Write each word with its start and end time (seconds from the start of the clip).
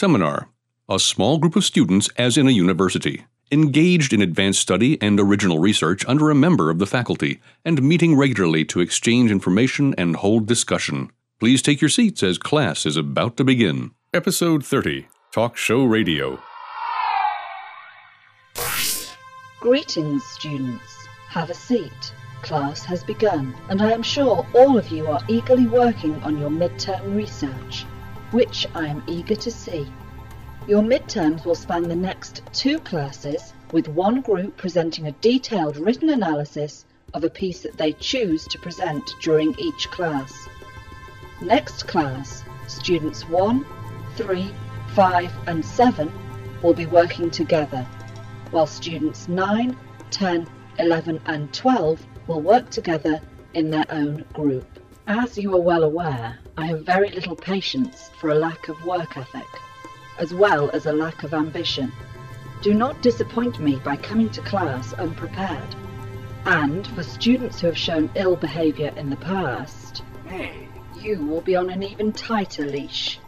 Seminar 0.00 0.48
A 0.88 0.98
small 0.98 1.36
group 1.36 1.56
of 1.56 1.62
students, 1.62 2.08
as 2.16 2.38
in 2.38 2.48
a 2.48 2.52
university, 2.52 3.26
engaged 3.52 4.14
in 4.14 4.22
advanced 4.22 4.58
study 4.58 4.96
and 5.02 5.20
original 5.20 5.58
research 5.58 6.06
under 6.08 6.30
a 6.30 6.34
member 6.34 6.70
of 6.70 6.78
the 6.78 6.86
faculty, 6.86 7.38
and 7.66 7.82
meeting 7.82 8.16
regularly 8.16 8.64
to 8.64 8.80
exchange 8.80 9.30
information 9.30 9.94
and 9.98 10.16
hold 10.16 10.46
discussion. 10.46 11.10
Please 11.38 11.60
take 11.60 11.82
your 11.82 11.90
seats 11.90 12.22
as 12.22 12.38
class 12.38 12.86
is 12.86 12.96
about 12.96 13.36
to 13.36 13.44
begin. 13.44 13.90
Episode 14.14 14.64
30 14.64 15.06
Talk 15.32 15.58
Show 15.58 15.84
Radio. 15.84 16.40
Greetings, 19.60 20.24
students. 20.24 21.06
Have 21.28 21.50
a 21.50 21.54
seat. 21.68 22.14
Class 22.40 22.86
has 22.86 23.04
begun, 23.04 23.54
and 23.68 23.82
I 23.82 23.92
am 23.92 24.02
sure 24.02 24.46
all 24.54 24.78
of 24.78 24.88
you 24.88 25.08
are 25.08 25.20
eagerly 25.28 25.66
working 25.66 26.14
on 26.22 26.38
your 26.38 26.48
midterm 26.48 27.14
research, 27.14 27.84
which 28.30 28.66
I 28.74 28.86
am 28.86 29.02
eager 29.06 29.34
to 29.34 29.50
see. 29.50 29.86
Your 30.66 30.82
midterms 30.82 31.44
will 31.44 31.54
span 31.54 31.88
the 31.88 31.96
next 31.96 32.42
two 32.52 32.78
classes, 32.80 33.52
with 33.72 33.88
one 33.88 34.20
group 34.20 34.56
presenting 34.56 35.06
a 35.06 35.12
detailed 35.12 35.76
written 35.76 36.10
analysis 36.10 36.84
of 37.14 37.24
a 37.24 37.30
piece 37.30 37.60
that 37.60 37.76
they 37.76 37.92
choose 37.92 38.46
to 38.48 38.58
present 38.58 39.14
during 39.20 39.54
each 39.58 39.90
class. 39.90 40.48
Next 41.40 41.86
class, 41.86 42.44
students 42.66 43.28
1, 43.28 43.64
3, 44.16 44.50
5 44.94 45.32
and 45.46 45.64
7 45.64 46.12
will 46.62 46.74
be 46.74 46.86
working 46.86 47.30
together, 47.30 47.86
while 48.50 48.66
students 48.66 49.28
9, 49.28 49.76
10, 50.10 50.46
11 50.78 51.20
and 51.26 51.52
12 51.52 52.06
will 52.26 52.40
work 52.40 52.70
together 52.70 53.20
in 53.54 53.70
their 53.70 53.86
own 53.90 54.24
group. 54.32 54.79
As 55.12 55.36
you 55.36 55.52
are 55.56 55.60
well 55.60 55.82
aware, 55.82 56.38
I 56.56 56.66
have 56.66 56.86
very 56.86 57.10
little 57.10 57.34
patience 57.34 58.10
for 58.20 58.30
a 58.30 58.36
lack 58.36 58.68
of 58.68 58.84
work 58.84 59.16
ethic, 59.16 59.48
as 60.18 60.32
well 60.32 60.70
as 60.70 60.86
a 60.86 60.92
lack 60.92 61.24
of 61.24 61.34
ambition. 61.34 61.90
Do 62.62 62.74
not 62.74 63.02
disappoint 63.02 63.58
me 63.58 63.74
by 63.74 63.96
coming 63.96 64.30
to 64.30 64.40
class 64.42 64.92
unprepared. 64.92 65.74
And 66.44 66.86
for 66.86 67.02
students 67.02 67.60
who 67.60 67.66
have 67.66 67.76
shown 67.76 68.08
ill 68.14 68.36
behaviour 68.36 68.92
in 68.94 69.10
the 69.10 69.16
past, 69.16 70.04
you 71.00 71.26
will 71.26 71.40
be 71.40 71.56
on 71.56 71.70
an 71.70 71.82
even 71.82 72.12
tighter 72.12 72.64
leash. 72.64 73.18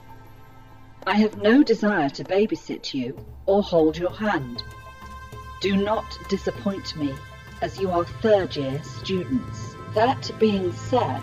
I 1.04 1.14
have 1.14 1.42
no 1.42 1.64
desire 1.64 2.10
to 2.10 2.22
babysit 2.22 2.94
you 2.94 3.18
or 3.46 3.60
hold 3.60 3.98
your 3.98 4.12
hand. 4.12 4.62
Do 5.60 5.74
not 5.74 6.16
disappoint 6.28 6.94
me 6.94 7.12
as 7.60 7.80
you 7.80 7.90
are 7.90 8.04
third 8.04 8.54
year 8.54 8.80
students. 8.84 9.74
That 9.94 10.30
being 10.38 10.72
said, 10.72 11.22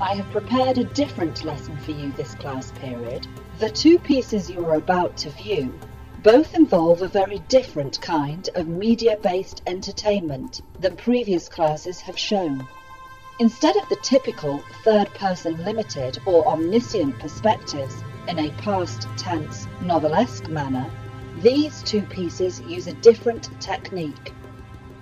I 0.00 0.14
have 0.14 0.30
prepared 0.30 0.78
a 0.78 0.84
different 0.84 1.44
lesson 1.44 1.76
for 1.78 1.90
you 1.90 2.12
this 2.12 2.34
class 2.34 2.72
period. 2.72 3.26
The 3.58 3.70
two 3.70 3.98
pieces 3.98 4.50
you 4.50 4.64
are 4.66 4.74
about 4.74 5.16
to 5.18 5.30
view 5.30 5.78
both 6.22 6.54
involve 6.54 7.02
a 7.02 7.08
very 7.08 7.40
different 7.48 8.00
kind 8.00 8.48
of 8.54 8.68
media 8.68 9.16
based 9.22 9.62
entertainment 9.66 10.60
than 10.78 10.96
previous 10.96 11.48
classes 11.48 12.00
have 12.00 12.18
shown. 12.18 12.66
Instead 13.38 13.76
of 13.76 13.88
the 13.88 13.98
typical 14.02 14.62
third 14.84 15.08
person 15.14 15.62
limited 15.64 16.18
or 16.26 16.46
omniscient 16.46 17.18
perspectives 17.18 18.04
in 18.28 18.38
a 18.38 18.50
past 18.58 19.08
tense 19.16 19.66
novelesque 19.80 20.48
manner, 20.48 20.88
these 21.38 21.82
two 21.82 22.02
pieces 22.02 22.60
use 22.60 22.86
a 22.86 22.92
different 22.94 23.50
technique. 23.60 24.32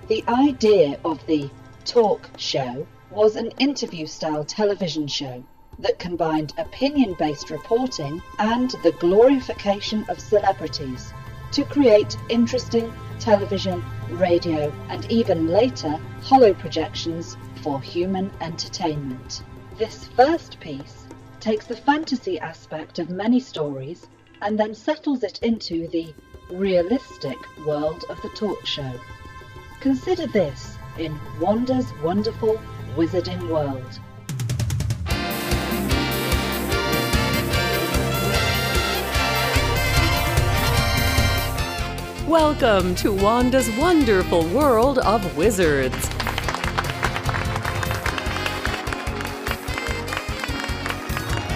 The 0.08 0.24
idea 0.26 0.98
of 1.04 1.24
the 1.26 1.50
talk 1.84 2.30
show 2.38 2.86
was 3.10 3.36
an 3.36 3.50
interview 3.58 4.06
style 4.06 4.44
television 4.44 5.06
show 5.06 5.42
that 5.78 5.98
combined 5.98 6.52
opinion 6.58 7.14
based 7.18 7.50
reporting 7.50 8.22
and 8.38 8.70
the 8.82 8.92
glorification 8.92 10.04
of 10.08 10.20
celebrities 10.20 11.12
to 11.52 11.64
create 11.64 12.16
interesting 12.28 12.92
television, 13.18 13.82
radio, 14.10 14.72
and 14.88 15.10
even 15.10 15.48
later 15.48 15.98
hollow 16.22 16.54
projections 16.54 17.36
for 17.62 17.80
human 17.80 18.30
entertainment. 18.40 19.42
This 19.76 20.06
first 20.06 20.60
piece 20.60 21.06
takes 21.40 21.66
the 21.66 21.76
fantasy 21.76 22.38
aspect 22.38 22.98
of 22.98 23.10
many 23.10 23.40
stories 23.40 24.06
and 24.42 24.58
then 24.58 24.74
settles 24.74 25.22
it 25.22 25.38
into 25.42 25.88
the 25.88 26.14
realistic 26.50 27.38
world 27.66 28.04
of 28.08 28.20
the 28.22 28.28
talk 28.30 28.64
show. 28.64 28.92
Consider 29.80 30.26
this 30.26 30.76
in 30.98 31.18
Wanda's 31.40 31.92
wonderful 32.02 32.60
wizarding 32.96 33.48
world. 33.48 34.00
Welcome 42.28 42.94
to 42.96 43.12
Wanda's 43.12 43.68
wonderful 43.76 44.46
world 44.48 44.98
of 44.98 45.36
wizards. 45.36 46.08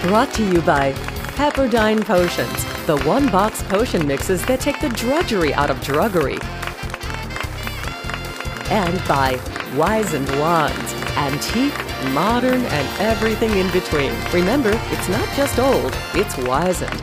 Brought 0.03 0.31
to 0.35 0.43
you 0.45 0.61
by 0.61 0.93
Pepperdine 1.35 2.03
Potions, 2.05 2.63
the 2.85 2.97
one 3.05 3.27
box 3.29 3.63
potion 3.63 4.07
mixes 4.07 4.45
that 4.45 4.61
take 4.61 4.79
the 4.79 4.89
drudgery 4.89 5.53
out 5.53 5.69
of 5.69 5.77
druggery. 5.81 6.39
And 8.71 9.05
by 9.07 9.39
Wise 9.75 10.13
and 10.13 10.27
Wands, 10.39 10.84
antique, 11.17 11.77
modern, 12.11 12.61
and 12.61 13.01
everything 13.01 13.51
in 13.57 13.71
between. 13.71 14.13
Remember, 14.33 14.71
it's 14.91 15.09
not 15.09 15.27
just 15.35 15.59
old, 15.59 15.93
it's 16.13 16.37
wizened. 16.37 17.01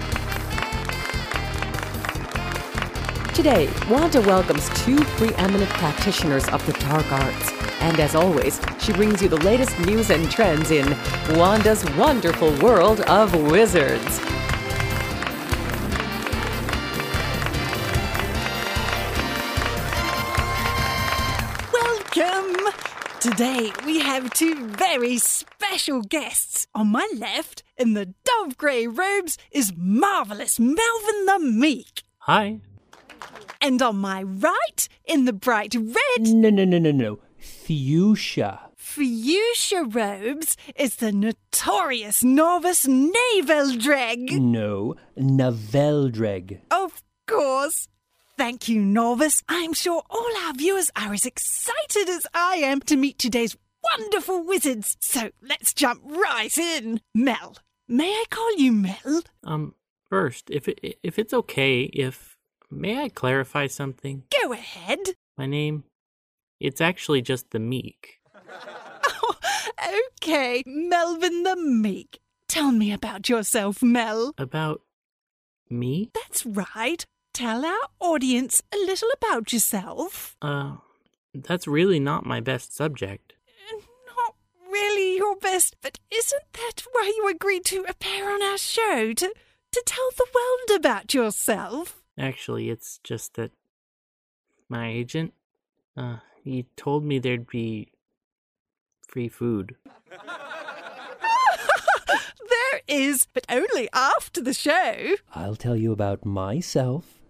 Today, 3.35 3.71
Wanda 3.91 4.21
welcomes 4.21 4.69
two 4.85 5.03
preeminent 5.17 5.71
practitioners 5.71 6.47
of 6.51 6.65
the 6.67 6.75
dark 6.75 7.11
arts. 7.11 7.53
And 7.81 7.99
as 7.99 8.15
always, 8.15 8.61
she 8.79 8.93
brings 8.93 9.23
you 9.23 9.29
the 9.29 9.39
latest 9.39 9.77
news 9.81 10.11
and 10.11 10.31
trends 10.31 10.71
in 10.71 10.97
Wanda's 11.31 11.85
wonderful 11.97 12.55
world 12.59 13.01
of 13.01 13.35
wizards. 13.51 14.21
Welcome! 21.73 22.92
Today 23.23 23.71
we 23.87 24.01
have 24.01 24.35
two 24.35 24.67
very 24.67 25.17
special 25.17 26.03
guests. 26.03 26.67
On 26.75 26.89
my 26.89 27.09
left, 27.17 27.63
in 27.77 27.95
the 27.95 28.13
dove 28.25 28.57
grey 28.59 28.89
robes, 28.89 29.39
is 29.53 29.73
marvellous 29.77 30.59
Melvin 30.59 31.27
the 31.27 31.39
Meek. 31.39 32.03
Hi. 32.23 32.59
And 33.61 33.81
on 33.81 33.99
my 33.99 34.25
right, 34.25 34.89
in 35.05 35.27
the 35.27 35.33
bright 35.33 35.73
red 35.77 36.23
No, 36.23 36.51
no, 36.51 36.65
no, 36.65 36.79
no, 36.79 36.91
no. 36.91 37.21
Fuchsia. 37.39 38.59
fuchsia 38.77 39.85
robes, 39.85 40.57
is 40.75 40.97
the 40.97 41.13
notorious 41.13 42.25
novice 42.25 42.87
Naveldreg. 42.87 44.33
No, 44.33 44.97
Naveldreg. 45.17 46.59
Of 46.73 47.05
course. 47.29 47.87
Thank 48.43 48.69
you, 48.69 48.85
Novice. 48.85 49.41
I'm 49.49 49.73
sure 49.73 50.03
all 50.11 50.37
our 50.45 50.53
viewers 50.53 50.91
are 50.97 51.13
as 51.13 51.25
excited 51.25 52.09
as 52.09 52.27
I 52.35 52.57
am 52.57 52.81
to 52.81 52.97
meet 52.97 53.17
today's 53.17 53.57
wonderful 53.85 54.45
wizards. 54.45 54.97
So 55.01 55.31
let's 55.41 55.73
jump 55.73 56.03
right 56.05 56.59
in. 56.59 57.01
Mel, 57.15 57.55
may 57.87 58.11
I 58.11 58.25
call 58.31 58.57
you 58.57 58.73
Mel? 58.73 59.23
Um, 59.45 59.77
first, 60.11 60.51
if 60.51 60.67
it, 60.67 60.99
if 61.05 61.21
it's 61.21 61.33
okay, 61.33 61.83
if 61.83 62.37
may 62.69 63.05
I 63.05 63.11
clarify 63.11 63.69
something? 63.69 64.25
Go 64.43 64.53
ahead. 64.53 64.99
My 65.39 65.47
name, 65.47 65.85
it's 66.59 66.81
actually 66.81 67.23
just 67.23 67.53
the 67.53 67.61
Meek. 67.61 68.19
Oh, 69.25 70.01
okay, 70.21 70.65
Melvin 70.67 71.45
the 71.45 71.55
Meek. 71.55 72.19
Tell 72.49 72.73
me 72.73 72.93
about 72.93 73.29
yourself, 73.29 73.85
Mel. 73.85 74.35
About 74.37 74.83
me? 75.71 76.11
That's 76.13 76.45
right. 76.45 77.07
Tell 77.33 77.65
our 77.65 77.89
audience 77.99 78.63
a 78.73 78.77
little 78.77 79.09
about 79.17 79.53
yourself. 79.53 80.37
Uh, 80.43 80.77
that's 81.35 81.67
really 81.67 81.99
not 81.99 82.27
my 82.27 82.41
best 82.41 82.77
subject. 82.77 83.33
Not 84.17 84.35
really 84.71 85.17
your 85.17 85.37
best, 85.37 85.77
but 85.81 85.99
isn't 86.11 86.43
that 86.53 86.83
why 86.93 87.11
you 87.17 87.29
agreed 87.29 87.65
to 87.67 87.85
appear 87.89 88.31
on 88.31 88.43
our 88.43 88.59
show? 88.59 89.15
To, 89.15 89.35
to 89.73 89.83
tell 89.87 90.11
the 90.17 90.27
world 90.35 90.79
about 90.79 91.15
yourself? 91.15 92.03
Actually, 92.19 92.69
it's 92.69 92.99
just 93.03 93.35
that 93.35 93.51
my 94.69 94.91
agent, 94.91 95.33
uh, 95.97 96.17
he 96.45 96.67
told 96.77 97.03
me 97.03 97.19
there'd 97.19 97.47
be 97.47 97.89
free 99.07 99.29
food. 99.29 99.77
There 102.49 102.81
is, 102.87 103.27
but 103.33 103.45
only 103.49 103.89
after 103.93 104.41
the 104.41 104.55
show. 104.55 105.17
I'll 105.35 105.57
tell 105.57 105.77
you 105.77 105.93
about 105.93 106.25
myself. 106.25 107.22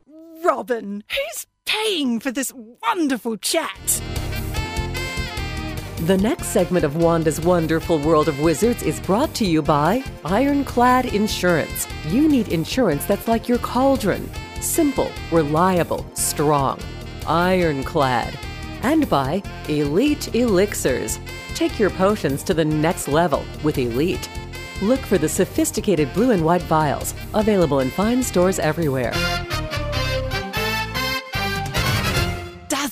Robin, 0.44 1.04
who's 1.08 1.46
paying 1.66 2.20
for 2.20 2.30
this 2.30 2.52
wonderful 2.54 3.36
chat? 3.36 4.02
The 6.00 6.18
next 6.18 6.48
segment 6.48 6.84
of 6.84 6.96
Wanda's 6.96 7.40
Wonderful 7.40 7.98
World 8.00 8.28
of 8.28 8.40
Wizards 8.40 8.82
is 8.82 8.98
brought 9.00 9.34
to 9.36 9.44
you 9.44 9.62
by 9.62 10.02
Ironclad 10.24 11.06
Insurance. 11.06 11.86
You 12.08 12.28
need 12.28 12.48
insurance 12.48 13.04
that's 13.04 13.28
like 13.28 13.48
your 13.48 13.58
cauldron 13.58 14.28
simple, 14.62 15.10
reliable, 15.30 16.06
strong. 16.14 16.78
Ironclad. 17.26 18.38
And 18.82 19.08
by 19.08 19.42
Elite 19.68 20.34
Elixirs. 20.34 21.18
Take 21.54 21.78
your 21.78 21.90
potions 21.90 22.42
to 22.44 22.54
the 22.54 22.64
next 22.64 23.08
level 23.08 23.44
with 23.62 23.78
Elite. 23.78 24.28
Look 24.80 25.00
for 25.00 25.18
the 25.18 25.28
sophisticated 25.28 26.12
blue 26.14 26.30
and 26.30 26.44
white 26.44 26.62
vials, 26.62 27.14
available 27.34 27.80
in 27.80 27.90
fine 27.90 28.22
stores 28.22 28.58
everywhere. 28.58 29.12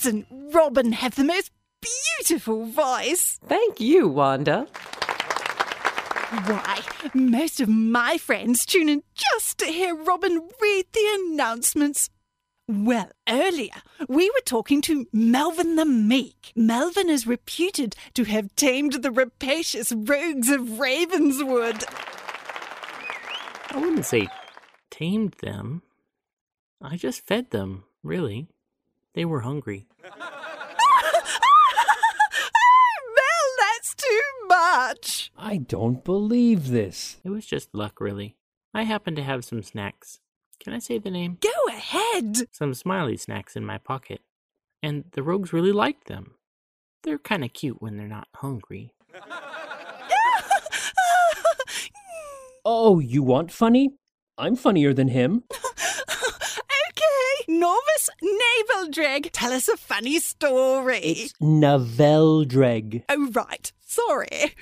Doesn't 0.01 0.25
Robin 0.51 0.93
have 0.93 1.13
the 1.13 1.23
most 1.23 1.51
beautiful 2.17 2.65
voice? 2.65 3.39
Thank 3.45 3.79
you, 3.79 4.07
Wanda. 4.07 4.65
Why, 6.47 6.79
most 7.13 7.61
of 7.61 7.69
my 7.69 8.17
friends 8.17 8.65
tune 8.65 8.89
in 8.89 9.03
just 9.13 9.59
to 9.59 9.65
hear 9.65 9.93
Robin 9.93 10.49
read 10.59 10.85
the 10.93 11.19
announcements. 11.29 12.09
Well, 12.67 13.11
earlier 13.29 13.83
we 14.07 14.31
were 14.31 14.41
talking 14.43 14.81
to 14.83 15.05
Melvin 15.13 15.75
the 15.75 15.85
Meek. 15.85 16.51
Melvin 16.55 17.07
is 17.07 17.27
reputed 17.27 17.95
to 18.15 18.23
have 18.23 18.55
tamed 18.55 19.03
the 19.03 19.11
rapacious 19.11 19.91
rogues 19.91 20.49
of 20.49 20.79
Ravenswood. 20.79 21.85
I 23.69 23.77
wouldn't 23.77 24.07
say 24.07 24.29
tamed 24.89 25.35
them. 25.43 25.83
I 26.81 26.97
just 26.97 27.27
fed 27.27 27.51
them, 27.51 27.83
really. 28.01 28.47
They 29.13 29.25
were 29.25 29.41
hungry. 29.41 29.87
Mel, 30.03 30.19
that's 33.59 33.95
too 33.95 34.21
much. 34.47 35.31
I 35.37 35.57
don't 35.57 36.03
believe 36.03 36.69
this. 36.69 37.17
It 37.23 37.29
was 37.29 37.45
just 37.45 37.73
luck, 37.73 37.99
really. 37.99 38.35
I 38.73 38.83
happened 38.83 39.17
to 39.17 39.23
have 39.23 39.43
some 39.43 39.61
snacks. 39.63 40.19
Can 40.63 40.73
I 40.73 40.79
say 40.79 40.97
the 40.97 41.11
name? 41.11 41.37
Go 41.41 41.49
ahead. 41.69 42.43
Some 42.51 42.73
smiley 42.73 43.17
snacks 43.17 43.55
in 43.55 43.65
my 43.65 43.77
pocket. 43.77 44.21
And 44.83 45.05
the 45.11 45.23
rogues 45.23 45.51
really 45.53 45.71
liked 45.71 46.07
them. 46.07 46.35
They're 47.03 47.17
kind 47.17 47.43
of 47.43 47.51
cute 47.53 47.81
when 47.81 47.97
they're 47.97 48.07
not 48.07 48.27
hungry. 48.35 48.93
Oh, 52.63 52.99
you 52.99 53.23
want 53.23 53.51
funny? 53.51 53.89
I'm 54.37 54.55
funnier 54.55 54.93
than 54.93 55.07
him. 55.07 55.43
okay, 57.61 57.73
Novice 57.73 58.09
Navel 58.21 58.91
Dreg, 58.91 59.31
tell 59.31 59.51
us 59.51 59.67
a 59.67 59.77
funny 59.77 60.19
story. 60.19 60.97
It's 60.97 61.33
Naveldreg. 61.41 63.03
Oh, 63.09 63.29
right. 63.31 63.71
Sorry. 63.79 64.53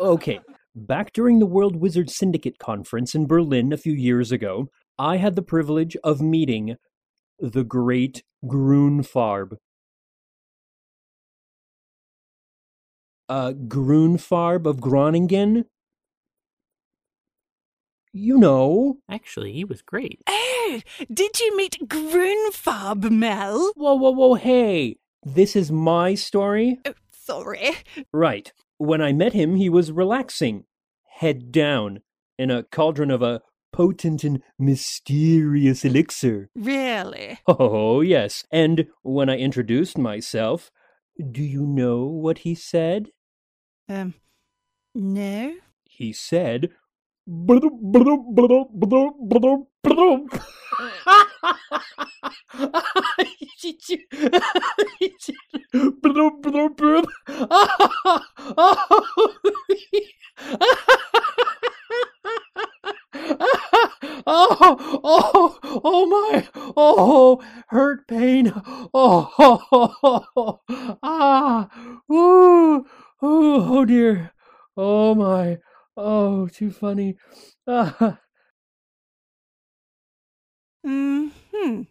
Okay, 0.00 0.40
back 0.74 1.12
during 1.12 1.38
the 1.38 1.46
World 1.46 1.76
Wizard 1.76 2.10
Syndicate 2.10 2.58
conference 2.58 3.14
in 3.14 3.26
Berlin 3.26 3.72
a 3.72 3.78
few 3.78 3.92
years 3.92 4.30
ago, 4.30 4.68
I 4.98 5.16
had 5.16 5.36
the 5.36 5.42
privilege 5.42 5.96
of 6.04 6.20
meeting 6.20 6.76
the 7.38 7.64
great 7.64 8.22
Grunfarb. 8.44 9.56
Uh, 13.28 13.52
Grunfarb 13.52 14.66
of 14.66 14.80
Groningen? 14.80 15.64
You 18.12 18.38
know. 18.38 18.98
Actually, 19.10 19.52
he 19.52 19.64
was 19.64 19.82
great. 19.82 20.20
Did 21.12 21.38
you 21.40 21.56
meet 21.56 21.78
Grunfarb, 21.86 23.10
Mel? 23.10 23.72
Whoa, 23.76 23.94
whoa, 23.94 24.10
whoa, 24.10 24.34
hey! 24.34 24.96
This 25.24 25.54
is 25.54 25.70
my 25.70 26.14
story? 26.14 26.78
Oh, 26.84 26.94
sorry. 27.12 27.76
Right. 28.12 28.52
When 28.78 29.00
I 29.00 29.12
met 29.12 29.32
him, 29.32 29.56
he 29.56 29.68
was 29.68 29.92
relaxing, 29.92 30.64
head 31.18 31.52
down, 31.52 32.00
in 32.38 32.50
a 32.50 32.64
cauldron 32.64 33.10
of 33.10 33.22
a 33.22 33.42
potent 33.72 34.24
and 34.24 34.42
mysterious 34.58 35.84
elixir. 35.84 36.50
Really? 36.54 37.38
Oh, 37.46 38.00
yes. 38.00 38.44
And 38.50 38.86
when 39.02 39.28
I 39.28 39.36
introduced 39.36 39.98
myself, 39.98 40.70
do 41.30 41.42
you 41.42 41.66
know 41.66 42.04
what 42.04 42.38
he 42.38 42.54
said? 42.54 43.10
Um, 43.88 44.14
no? 44.94 45.54
He 45.84 46.12
said, 46.12 46.70
oh, 49.88 50.26
oh, 65.04 65.58
oh 65.84 66.06
my, 66.06 66.48
oh, 66.76 67.42
hurt 67.68 68.08
pain, 68.08 68.52
oh, 68.92 69.32
oh, 69.38 69.62
oh, 70.02 70.24
oh, 70.36 70.60
ah, 71.02 71.68
ooh, 72.10 72.78
ooh, 72.78 72.84
oh 73.22 73.84
dear, 73.84 74.32
oh 74.76 75.14
my, 75.14 75.58
oh, 75.96 76.48
too 76.48 76.70
funny. 76.70 77.16
Ah. 77.68 78.18
Hmm. 80.86 81.82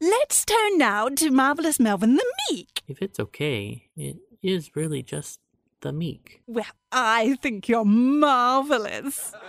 Let's 0.00 0.44
turn 0.44 0.78
now 0.78 1.08
to 1.08 1.30
Marvelous 1.30 1.78
Melvin 1.78 2.16
the 2.16 2.24
Meek. 2.50 2.82
If 2.88 3.00
it's 3.00 3.20
okay, 3.20 3.88
it 3.96 4.16
is 4.42 4.74
really 4.74 5.02
just 5.02 5.38
the 5.80 5.92
meek. 5.92 6.42
Well, 6.46 6.64
I 6.90 7.36
think 7.40 7.68
you're 7.68 7.84
marvelous. 7.84 9.32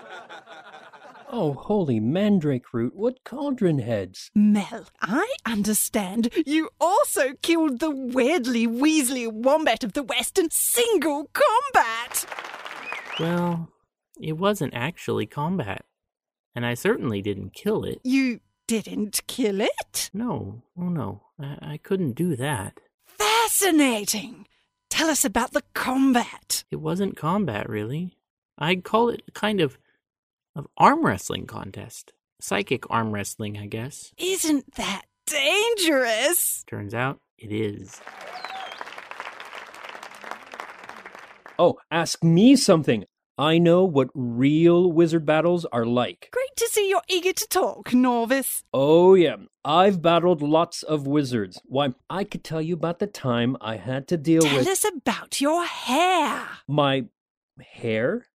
Oh, 1.30 1.52
holy 1.52 2.00
mandrake 2.00 2.74
root, 2.74 2.96
what 2.96 3.26
cauldron 3.26 3.80
heads! 3.80 4.32
Mel, 4.34 4.86
I 5.02 5.36
understand 5.46 6.30
you 6.46 6.70
also 6.80 7.34
killed 7.42 7.82
the 7.82 7.92
weirdly 7.92 8.66
Weasley 8.66 9.30
Wombat 9.30 9.84
of 9.84 9.92
the 9.92 10.04
West 10.04 10.40
in 10.40 10.48
single 10.52 11.30
combat. 11.34 12.26
Well, 13.20 13.68
it 14.22 14.38
wasn't 14.38 14.74
actually 14.74 15.26
combat. 15.26 15.84
And 16.56 16.66
I 16.66 16.76
certainly 16.76 17.22
didn't 17.22 17.54
kill 17.54 17.84
it. 17.84 18.00
You 18.06 18.40
didn't 18.68 19.22
kill 19.28 19.62
it? 19.62 20.10
No, 20.14 20.62
oh 20.78 20.90
no, 20.90 21.22
I, 21.40 21.58
I 21.74 21.78
couldn't 21.78 22.14
do 22.14 22.36
that. 22.36 22.80
Fascinating. 23.06 24.46
Tell 24.90 25.10
us 25.10 25.26
about 25.26 25.54
the 25.54 25.64
combat. 25.74 26.64
It 26.72 26.78
wasn't 26.78 27.18
combat, 27.18 27.70
really. 27.70 28.18
I'd 28.58 28.84
call 28.84 29.10
it 29.10 29.22
a 29.28 29.32
kind 29.32 29.62
of 29.62 29.78
of 30.56 30.68
arm 30.78 31.06
wrestling 31.06 31.46
contest. 31.46 32.14
Psychic 32.42 32.84
arm 32.90 33.12
wrestling, 33.12 33.58
I 33.58 33.68
guess. 33.68 34.12
Isn't 34.18 34.74
that 34.76 35.04
dangerous? 35.28 36.64
Turns 36.68 36.94
out 36.94 37.20
it 37.38 37.52
is. 37.52 38.02
Oh, 41.60 41.78
ask 41.90 42.24
me 42.24 42.56
something. 42.56 43.06
I 43.38 43.58
know 43.60 43.84
what 43.84 44.10
real 44.14 44.92
wizard 44.92 45.26
battles 45.26 45.66
are 45.66 45.86
like. 45.86 46.32
To 46.58 46.68
see 46.72 46.90
you're 46.90 47.04
eager 47.08 47.34
to 47.34 47.48
talk, 47.48 47.90
Norvis. 47.92 48.64
Oh, 48.74 49.14
yeah. 49.14 49.36
I've 49.64 50.02
battled 50.02 50.42
lots 50.42 50.82
of 50.82 51.06
wizards. 51.06 51.62
Why, 51.66 51.94
I 52.10 52.24
could 52.24 52.44
tell 52.44 52.64
you 52.64 52.74
about 52.74 52.98
the 52.98 53.06
time 53.06 53.58
I 53.62 53.78
had 53.78 54.08
to 54.08 54.18
deal 54.18 54.42
Tell 54.42 54.56
with 54.56 54.64
Tell 54.66 54.72
us 54.74 54.84
about 54.84 55.40
your 55.40 55.64
hair. 55.66 56.48
my 56.68 57.06
hair. 57.62 58.26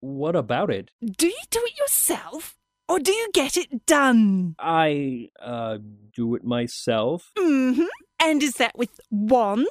What 0.00 0.34
about 0.34 0.70
it? 0.70 0.90
Do 1.00 1.28
you 1.28 1.42
do 1.50 1.60
it 1.64 1.78
yourself? 1.78 2.56
Or 2.88 2.98
do 2.98 3.12
you 3.12 3.30
get 3.32 3.56
it 3.56 3.86
done? 3.86 4.56
I, 4.58 5.28
uh, 5.40 5.78
do 6.12 6.34
it 6.34 6.42
myself. 6.44 7.30
Mm 7.38 7.76
hmm. 7.76 7.82
And 8.20 8.42
is 8.42 8.54
that 8.54 8.76
with 8.76 9.00
wand 9.10 9.68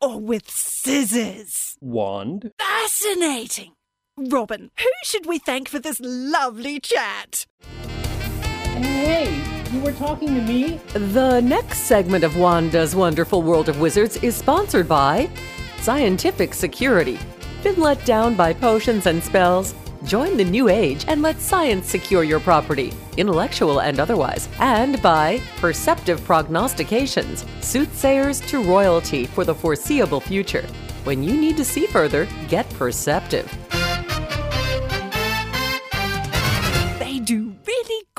or 0.00 0.18
with 0.18 0.50
scissors? 0.50 1.76
Wand. 1.80 2.50
Fascinating. 2.58 3.72
Robin, 4.28 4.70
who 4.78 4.90
should 5.02 5.24
we 5.24 5.38
thank 5.38 5.66
for 5.66 5.78
this 5.78 5.98
lovely 6.02 6.78
chat? 6.78 7.46
Hey, 8.74 9.42
you 9.72 9.80
were 9.80 9.92
talking 9.92 10.34
to 10.34 10.42
me? 10.42 10.78
The 10.92 11.40
next 11.40 11.84
segment 11.84 12.22
of 12.22 12.36
Wanda's 12.36 12.94
Wonderful 12.94 13.40
World 13.40 13.70
of 13.70 13.80
Wizards 13.80 14.18
is 14.18 14.36
sponsored 14.36 14.86
by 14.86 15.30
Scientific 15.78 16.52
Security. 16.52 17.18
Been 17.62 17.80
let 17.80 18.04
down 18.04 18.34
by 18.34 18.52
potions 18.52 19.06
and 19.06 19.22
spells? 19.22 19.74
Join 20.04 20.36
the 20.36 20.44
new 20.44 20.68
age 20.68 21.06
and 21.08 21.22
let 21.22 21.40
science 21.40 21.86
secure 21.86 22.22
your 22.22 22.40
property, 22.40 22.92
intellectual 23.16 23.80
and 23.80 23.98
otherwise. 23.98 24.50
And 24.58 25.00
by 25.00 25.40
Perceptive 25.56 26.22
Prognostications, 26.24 27.46
soothsayers 27.62 28.40
to 28.48 28.62
royalty 28.62 29.24
for 29.24 29.44
the 29.44 29.54
foreseeable 29.54 30.20
future. 30.20 30.66
When 31.04 31.22
you 31.22 31.40
need 31.40 31.56
to 31.56 31.64
see 31.64 31.86
further, 31.86 32.28
get 32.48 32.68
perceptive. 32.74 33.50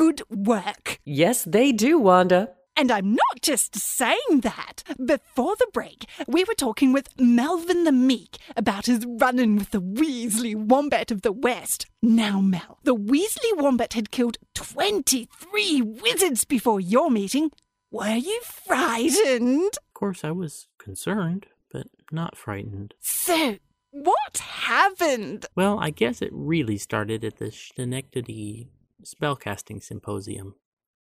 Good 0.01 0.23
work. 0.31 0.99
Yes, 1.05 1.43
they 1.43 1.71
do, 1.71 1.99
Wanda. 1.99 2.49
And 2.75 2.89
I'm 2.89 3.13
not 3.13 3.41
just 3.43 3.75
saying 3.75 4.39
that. 4.41 4.83
Before 5.05 5.55
the 5.57 5.67
break, 5.71 6.07
we 6.27 6.43
were 6.43 6.55
talking 6.55 6.91
with 6.91 7.09
Melvin 7.19 7.83
the 7.83 7.91
Meek 7.91 8.37
about 8.57 8.87
his 8.87 9.05
run-in 9.05 9.57
with 9.57 9.69
the 9.69 9.81
Weasley 9.81 10.55
Wombat 10.55 11.11
of 11.11 11.21
the 11.21 11.31
West. 11.31 11.85
Now, 12.01 12.41
Mel, 12.41 12.79
the 12.83 12.95
Weasley 12.95 13.55
Wombat 13.55 13.93
had 13.93 14.09
killed 14.09 14.39
23 14.55 15.83
wizards 15.83 16.45
before 16.45 16.79
your 16.79 17.11
meeting. 17.11 17.51
Were 17.91 18.15
you 18.15 18.41
frightened? 18.41 19.77
Of 19.77 19.93
course, 19.93 20.23
I 20.23 20.31
was 20.31 20.65
concerned, 20.79 21.45
but 21.71 21.85
not 22.11 22.35
frightened. 22.35 22.95
So, 23.01 23.57
what 23.91 24.39
happened? 24.39 25.45
Well, 25.55 25.77
I 25.79 25.91
guess 25.91 26.23
it 26.23 26.31
really 26.33 26.79
started 26.79 27.23
at 27.23 27.37
the 27.37 27.51
Schenectady 27.51 28.67
Spellcasting 29.03 29.83
Symposium. 29.83 30.55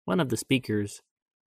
One 0.05 0.21
of 0.21 0.29
the 0.29 0.37
speakers, 0.37 1.03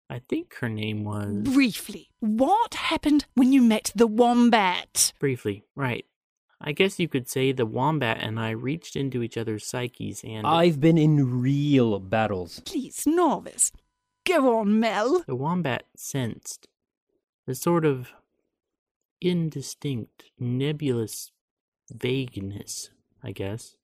I 0.10 0.20
think 0.20 0.56
her 0.56 0.70
name 0.70 1.04
was. 1.04 1.44
Briefly, 1.44 2.10
what 2.20 2.74
happened 2.76 3.26
when 3.36 3.52
you 3.52 3.62
met 3.62 3.92
the 3.96 4.08
wombat? 4.08 5.14
Briefly, 5.20 5.64
right. 5.76 6.06
I 6.62 6.72
guess 6.72 7.00
you 7.00 7.10
could 7.10 7.28
say 7.28 7.52
the 7.52 7.66
wombat 7.66 8.20
and 8.22 8.40
I 8.40 8.52
reached 8.52 8.96
into 8.96 9.22
each 9.22 9.38
other's 9.38 9.66
psyches 9.66 10.24
and. 10.24 10.48
I've 10.48 10.80
been 10.80 10.98
in 10.98 11.42
real 11.42 12.00
battles. 12.00 12.62
Please, 12.66 13.04
Norvis. 13.06 13.72
Go 14.26 14.58
on, 14.60 14.80
Mel. 14.80 15.24
The 15.28 15.36
wombat 15.36 15.84
sensed 15.98 16.68
a 17.48 17.56
sort 17.56 17.84
of 17.84 18.14
indistinct, 19.20 20.26
nebulous 20.40 21.32
vagueness, 21.92 22.90
I 23.22 23.32
guess, 23.32 23.76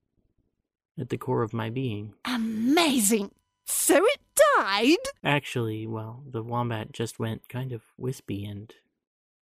at 1.00 1.10
the 1.10 1.18
core 1.18 1.44
of 1.44 1.54
my 1.54 1.70
being. 1.70 2.14
Amazing. 2.26 3.32
So 3.66 4.04
it 4.04 4.20
died? 4.58 4.98
Actually, 5.24 5.88
well, 5.88 6.24
the 6.30 6.44
wombat 6.44 6.92
just 6.92 7.20
went 7.20 7.48
kind 7.50 7.72
of 7.72 7.84
wispy 7.98 8.44
and 8.46 8.74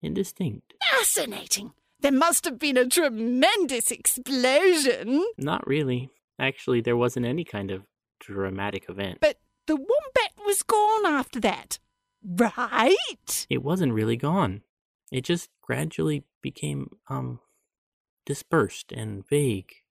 indistinct. 0.03 0.75
Fascinating. 0.93 1.73
There 2.01 2.13
must 2.13 2.45
have 2.45 2.59
been 2.59 2.77
a 2.77 2.89
tremendous 2.89 3.91
explosion. 3.91 5.25
Not 5.39 5.67
really. 5.67 6.11
Actually, 6.39 6.81
there 6.81 6.97
wasn't 6.97 7.27
any 7.27 7.45
kind 7.45 7.71
of 7.71 7.85
dramatic 8.19 8.87
event. 8.89 9.19
But 9.21 9.39
the 9.67 9.77
wombat 9.77 10.33
was 10.45 10.63
gone 10.63 11.07
after 11.07 11.41
that. 11.41 11.79
Right? 12.23 13.47
It 13.49 13.63
wasn't 13.63 13.93
really 13.93 14.17
gone. 14.17 14.63
It 15.13 15.25
just 15.25 15.51
gradually 15.63 16.25
became, 16.43 16.97
um, 17.09 17.41
dispersed 18.27 18.91
and 18.91 19.27
vague 19.27 19.84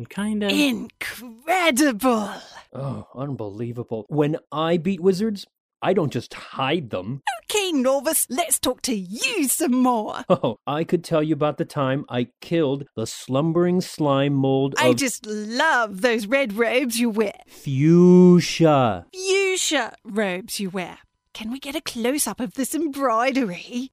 and 0.00 0.08
kind 0.08 0.42
of. 0.42 0.50
Incredible. 0.50 2.30
Oh, 2.72 3.06
unbelievable. 3.14 4.06
When 4.08 4.38
I 4.50 4.78
beat 4.78 5.00
wizards, 5.00 5.46
I 5.82 5.92
don't 5.92 6.12
just 6.12 6.32
hide 6.32 6.88
them. 6.90 7.20
Okay, 7.44 7.72
Norvis, 7.72 8.26
let's 8.30 8.58
talk 8.58 8.80
to 8.82 8.94
you 8.94 9.46
some 9.48 9.72
more. 9.82 10.20
Oh, 10.30 10.56
I 10.66 10.84
could 10.84 11.04
tell 11.04 11.22
you 11.22 11.34
about 11.34 11.58
the 11.58 11.64
time 11.66 12.04
I 12.08 12.28
killed 12.40 12.86
the 12.96 13.06
slumbering 13.06 13.80
slime 13.82 14.32
mold 14.34 14.74
of 14.74 14.80
I 14.80 14.94
just 14.94 15.26
love 15.26 16.00
those 16.00 16.26
red 16.26 16.54
robes 16.54 16.98
you 16.98 17.10
wear. 17.10 17.34
fuchsia. 17.48 19.06
Fuchsia 19.12 19.94
robes 20.04 20.60
you 20.60 20.70
wear. 20.70 20.98
Can 21.34 21.50
we 21.52 21.58
get 21.58 21.74
a 21.76 21.80
close 21.80 22.26
up 22.26 22.40
of 22.40 22.54
this 22.54 22.74
embroidery? 22.74 23.90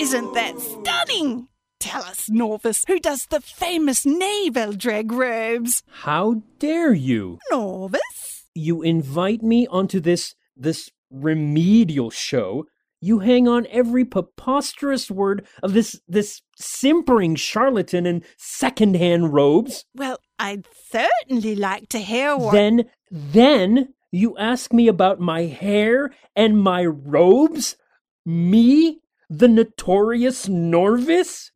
Isn't 0.00 0.34
that 0.34 0.58
stunning? 0.58 1.48
Tell 1.84 2.02
us, 2.04 2.30
Norvis, 2.30 2.84
who 2.86 2.98
does 2.98 3.26
the 3.26 3.42
famous 3.42 4.06
Navel 4.06 4.72
drag 4.72 5.12
robes? 5.12 5.82
How 5.90 6.40
dare 6.58 6.94
you? 6.94 7.38
Norvis? 7.52 8.44
You 8.54 8.80
invite 8.80 9.42
me 9.42 9.66
onto 9.66 10.00
this 10.00 10.34
this 10.56 10.90
remedial 11.10 12.08
show. 12.08 12.64
You 13.02 13.18
hang 13.18 13.46
on 13.46 13.66
every 13.70 14.06
preposterous 14.06 15.10
word 15.10 15.46
of 15.62 15.74
this 15.74 16.00
this 16.08 16.40
simpering 16.56 17.34
charlatan 17.34 18.06
in 18.06 18.24
second-hand 18.38 19.34
robes. 19.34 19.84
Well, 19.94 20.20
I'd 20.38 20.66
certainly 20.90 21.54
like 21.54 21.90
to 21.90 21.98
hear 21.98 22.34
what. 22.34 22.52
Then 22.52 22.86
then 23.10 23.92
you 24.10 24.38
ask 24.38 24.72
me 24.72 24.88
about 24.88 25.20
my 25.20 25.42
hair 25.42 26.14
and 26.34 26.58
my 26.58 26.86
robes? 26.86 27.76
Me, 28.24 29.00
the 29.28 29.48
notorious 29.48 30.46
Norvis? 30.46 31.50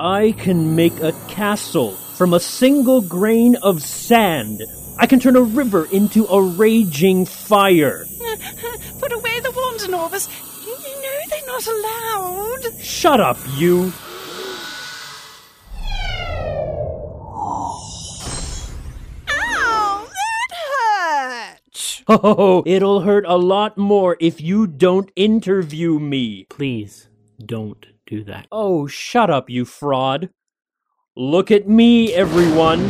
I 0.00 0.32
can 0.32 0.74
make 0.74 1.00
a 1.00 1.12
castle 1.28 1.92
from 1.92 2.34
a 2.34 2.40
single 2.40 3.00
grain 3.00 3.54
of 3.56 3.80
sand. 3.80 4.64
I 4.98 5.06
can 5.06 5.20
turn 5.20 5.36
a 5.36 5.42
river 5.42 5.86
into 5.86 6.26
a 6.26 6.42
raging 6.42 7.26
fire. 7.26 8.04
Put 9.00 9.12
away 9.12 9.38
the 9.38 9.52
wand, 9.52 9.80
Norvis. 9.82 10.28
You 10.66 11.02
know 11.02 11.18
they're 11.30 11.46
not 11.46 11.66
allowed. 11.68 12.80
Shut 12.80 13.20
up, 13.20 13.38
you. 13.56 13.92
Ow, 19.28 20.06
that 20.10 21.60
hurt. 21.68 22.02
Oh, 22.08 22.64
it'll 22.66 23.02
hurt 23.02 23.24
a 23.28 23.36
lot 23.36 23.78
more 23.78 24.16
if 24.18 24.40
you 24.40 24.66
don't 24.66 25.12
interview 25.14 26.00
me. 26.00 26.46
Please 26.48 27.08
don't 27.38 27.93
do 28.06 28.24
that. 28.24 28.46
Oh, 28.52 28.86
shut 28.86 29.30
up, 29.30 29.48
you 29.48 29.64
fraud. 29.64 30.30
Look 31.16 31.50
at 31.50 31.68
me, 31.68 32.12
everyone. 32.12 32.88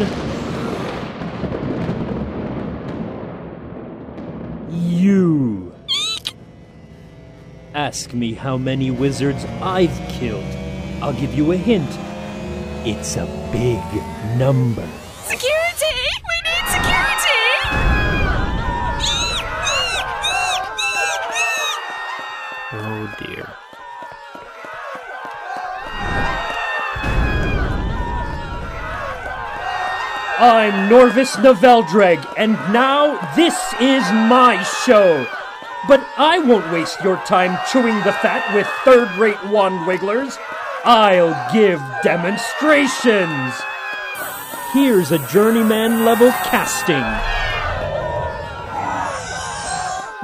You. 4.71 5.75
Ask 7.75 8.15
me 8.15 8.35
how 8.35 8.57
many 8.57 8.91
wizards 8.91 9.45
I've 9.61 9.97
killed. 10.09 10.45
I'll 11.03 11.13
give 11.13 11.35
you 11.35 11.53
a 11.53 11.57
hint. 11.57 11.91
It's 12.87 13.17
a 13.17 13.27
big 13.53 14.39
number. 14.39 14.89
I'm 30.45 30.91
Norvis 30.91 31.37
Noveldreg, 31.37 32.23
and 32.37 32.53
now 32.71 33.19
this 33.35 33.57
is 33.81 34.03
my 34.29 34.63
show. 34.85 35.27
But 35.89 36.07
I 36.19 36.39
won't 36.39 36.71
waste 36.71 37.03
your 37.03 37.17
time 37.25 37.59
chewing 37.73 37.97
the 38.05 38.13
fat 38.13 38.55
with 38.55 38.67
third 38.85 39.11
rate 39.17 39.43
wand 39.47 39.87
wigglers. 39.87 40.37
I'll 40.85 41.33
give 41.51 41.81
demonstrations. 42.03 43.55
Here's 44.75 45.13
a 45.13 45.27
journeyman 45.29 46.05
level 46.05 46.31
casting. 46.31 47.01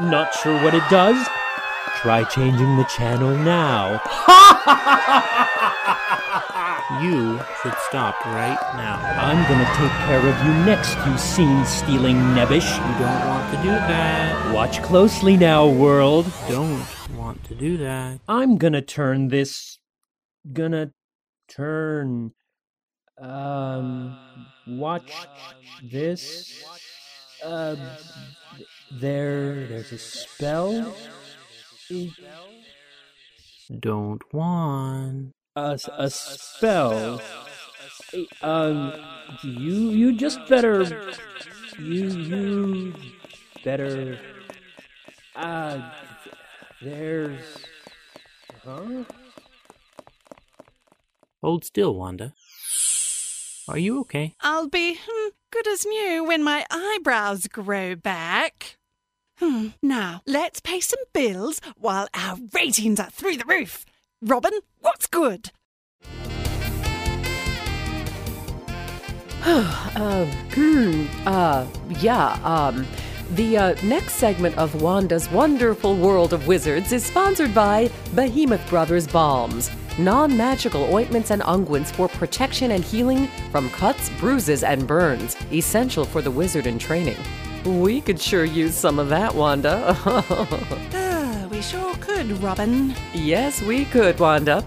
Not 0.06 0.34
sure 0.34 0.62
what 0.62 0.74
it 0.74 0.84
does? 0.90 1.26
Try 2.02 2.24
changing 2.24 2.76
the 2.76 2.84
channel 2.84 3.36
now. 3.36 4.00
You 6.98 7.40
should 7.62 7.74
stop 7.88 8.22
right 8.26 8.58
now. 8.74 8.96
I'm 8.96 9.48
gonna 9.48 9.64
take 9.76 9.92
care 10.06 10.18
of 10.18 10.44
you 10.44 10.52
next, 10.66 10.98
you 11.06 11.16
scene 11.16 11.64
stealing 11.64 12.16
nebbish. 12.34 12.76
You 12.76 12.98
don't 12.98 13.26
want 13.28 13.54
to 13.54 13.62
do 13.62 13.70
that. 13.70 14.52
Watch 14.52 14.82
closely 14.82 15.36
now, 15.36 15.68
world. 15.68 16.26
Don't 16.48 16.84
want 17.16 17.44
to 17.44 17.54
do 17.54 17.76
that. 17.76 18.18
I'm 18.28 18.58
gonna 18.58 18.82
turn 18.82 19.28
this. 19.28 19.78
Gonna 20.52 20.92
turn. 21.48 22.32
Um. 23.20 24.18
Watch 24.66 25.12
this. 25.82 26.64
Uh. 27.42 27.76
There. 28.90 29.66
There's 29.68 29.92
a 29.92 29.98
spell. 29.98 30.92
Don't 33.78 34.22
want. 34.32 35.34
A, 35.56 35.78
a 35.98 36.10
spell. 36.10 37.20
Um. 38.42 38.92
You. 39.42 39.90
You 39.90 40.16
just 40.16 40.46
better. 40.48 41.12
You. 41.78 42.08
You. 42.08 42.94
Better. 43.64 44.18
Ah. 45.36 45.94
there's. 46.82 47.40
Huh? 48.64 49.04
Hold 51.42 51.64
still, 51.64 51.94
Wanda. 51.94 52.34
Are 53.68 53.78
you 53.78 54.00
okay? 54.00 54.34
I'll 54.40 54.68
be 54.68 54.98
hmm, 55.00 55.28
good 55.50 55.66
as 55.68 55.86
new 55.86 56.24
when 56.24 56.42
my 56.42 56.66
eyebrows 56.70 57.46
grow 57.46 57.94
back. 57.94 58.76
Hmm, 59.40 59.68
now, 59.82 60.20
let's 60.26 60.60
pay 60.60 60.80
some 60.80 61.00
bills 61.14 61.62
while 61.78 62.08
our 62.12 62.36
ratings 62.52 63.00
are 63.00 63.08
through 63.08 63.38
the 63.38 63.46
roof. 63.46 63.86
Robin, 64.20 64.52
what's 64.80 65.06
good? 65.06 65.50
uh, 69.42 70.26
hmm, 70.26 71.06
uh, 71.26 71.66
yeah, 72.00 72.38
um, 72.44 72.86
The 73.30 73.56
uh, 73.56 73.74
next 73.82 74.16
segment 74.16 74.58
of 74.58 74.82
Wanda's 74.82 75.30
Wonderful 75.30 75.96
World 75.96 76.34
of 76.34 76.46
Wizards 76.46 76.92
is 76.92 77.02
sponsored 77.02 77.54
by 77.54 77.90
Behemoth 78.14 78.68
Brothers 78.68 79.06
Balms, 79.06 79.70
non 79.98 80.36
magical 80.36 80.82
ointments 80.92 81.30
and 81.30 81.40
unguents 81.42 81.90
for 81.90 82.08
protection 82.08 82.72
and 82.72 82.84
healing 82.84 83.26
from 83.50 83.70
cuts, 83.70 84.10
bruises, 84.20 84.64
and 84.64 84.86
burns, 84.86 85.34
essential 85.50 86.04
for 86.04 86.20
the 86.20 86.30
wizard 86.30 86.66
in 86.66 86.78
training. 86.78 87.16
We 87.64 88.00
could 88.00 88.20
sure 88.20 88.44
use 88.44 88.74
some 88.74 88.98
of 88.98 89.08
that, 89.10 89.34
Wanda. 89.34 89.96
Ah, 90.94 91.46
we 91.50 91.60
sure 91.62 91.94
could, 91.96 92.30
Robin. 92.42 92.94
yes, 93.12 93.60
we 93.62 93.84
could, 93.86 94.18
Wanda. 94.18 94.64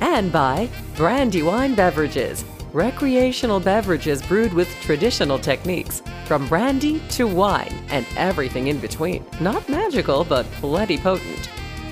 And 0.00 0.32
by 0.32 0.68
Brandywine 0.96 1.74
Beverages, 1.74 2.44
recreational 2.72 3.60
beverages 3.60 4.22
brewed 4.22 4.52
with 4.52 4.68
traditional 4.82 5.38
techniques, 5.38 6.02
from 6.26 6.46
brandy 6.48 7.00
to 7.10 7.26
wine 7.26 7.74
and 7.88 8.06
everything 8.16 8.66
in 8.68 8.78
between. 8.78 9.24
Not 9.40 9.68
magical, 9.68 10.24
but 10.24 10.46
plenty 10.60 10.98
potent. 10.98 11.46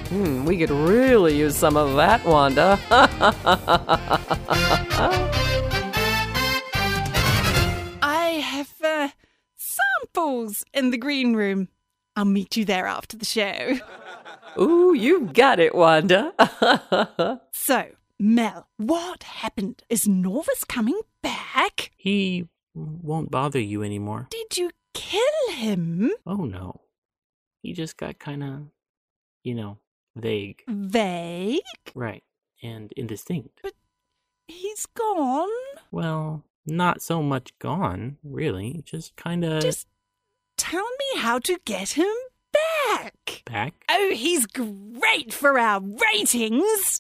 Hmm, 0.08 0.44
we 0.44 0.58
could 0.58 0.70
really 0.70 1.38
use 1.38 1.56
some 1.56 1.76
of 1.76 1.94
that, 1.96 2.25
Wanda. 2.25 2.78
samples 10.14 10.64
in 10.73 10.90
the 10.90 10.99
green 10.99 11.35
room. 11.35 11.69
I'll 12.16 12.25
meet 12.25 12.57
you 12.57 12.64
there 12.64 12.87
after 12.87 13.16
the 13.16 13.25
show. 13.25 13.78
Ooh, 14.61 14.95
you 14.95 15.31
got 15.33 15.59
it, 15.59 15.75
Wanda. 15.75 16.33
So, 17.54 17.87
Mel, 18.19 18.66
what 18.76 19.23
happened? 19.23 19.85
Is 19.88 20.04
Norvis 20.07 20.66
coming 20.66 21.00
back? 21.23 21.92
He 21.97 22.49
won't 22.75 23.31
bother 23.31 23.61
you 23.61 23.85
anymore. 23.85 24.26
Did 24.31 24.59
you 24.59 24.71
kill 24.95 25.52
him? 25.54 26.11
Oh 26.26 26.45
no. 26.45 26.81
He 27.62 27.73
just 27.73 27.97
got 27.97 28.19
kind 28.19 28.42
of, 28.42 28.62
you 29.45 29.54
know, 29.54 29.78
vague. 30.16 30.62
Vague? 30.69 31.61
Right. 31.95 32.25
And 32.62 32.92
indistinct. 32.97 33.61
But 33.62 33.75
He's 34.49 34.87
gone? 34.87 35.49
Well, 35.92 36.45
not 36.66 37.00
so 37.00 37.23
much 37.23 37.57
gone, 37.61 38.19
really. 38.25 38.83
Just 38.85 39.14
kind 39.14 39.45
of 39.45 39.62
Just 39.62 39.87
tell 40.62 40.85
me 40.85 41.19
how 41.19 41.40
to 41.40 41.59
get 41.64 41.90
him 41.90 42.14
back. 42.52 43.42
back. 43.47 43.75
Oh, 43.90 44.12
he's 44.14 44.47
great 44.47 45.35
for 45.35 45.59
our 45.59 45.81
ratings. 45.81 46.99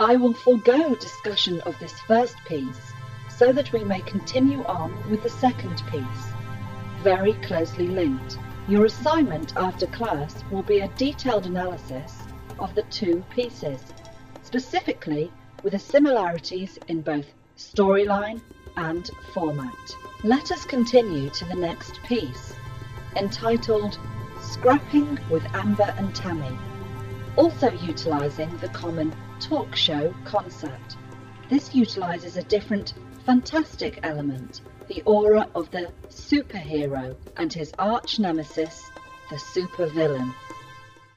I 0.00 0.16
will 0.16 0.32
forego 0.32 0.94
discussion 0.94 1.60
of 1.60 1.78
this 1.78 1.92
first 2.06 2.36
piece 2.48 2.80
so 3.28 3.52
that 3.52 3.70
we 3.74 3.84
may 3.84 4.00
continue 4.00 4.64
on 4.64 5.10
with 5.10 5.22
the 5.22 5.28
second 5.28 5.82
piece. 5.90 6.32
Very 7.02 7.34
closely 7.34 7.88
linked. 7.88 8.38
Your 8.66 8.86
assignment 8.86 9.54
after 9.58 9.86
class 9.88 10.42
will 10.50 10.62
be 10.62 10.80
a 10.80 10.88
detailed 10.96 11.44
analysis 11.44 12.16
of 12.58 12.74
the 12.74 12.82
two 12.84 13.22
pieces, 13.28 13.82
specifically 14.42 15.30
with 15.62 15.72
the 15.72 15.78
similarities 15.78 16.78
in 16.88 17.02
both 17.02 17.26
storyline 17.56 18.40
and 18.76 19.10
format. 19.34 19.96
Let 20.24 20.50
us 20.52 20.64
continue 20.64 21.30
to 21.30 21.44
the 21.44 21.54
next 21.54 22.02
piece, 22.04 22.54
entitled 23.16 23.98
Scrapping 24.40 25.18
with 25.30 25.44
Amber 25.54 25.94
and 25.98 26.14
Tammy 26.14 26.56
also 27.36 27.70
utilizing 27.72 28.54
the 28.58 28.68
common 28.68 29.14
talk 29.38 29.74
show 29.74 30.14
concept. 30.24 30.96
This 31.48 31.74
utilizes 31.74 32.36
a 32.36 32.42
different, 32.42 32.94
fantastic 33.24 34.00
element 34.02 34.60
the 34.88 35.02
aura 35.02 35.46
of 35.54 35.70
the 35.70 35.88
superhero 36.08 37.16
and 37.36 37.52
his 37.52 37.72
arch 37.78 38.18
nemesis, 38.18 38.90
the 39.30 39.36
supervillain. 39.36 40.34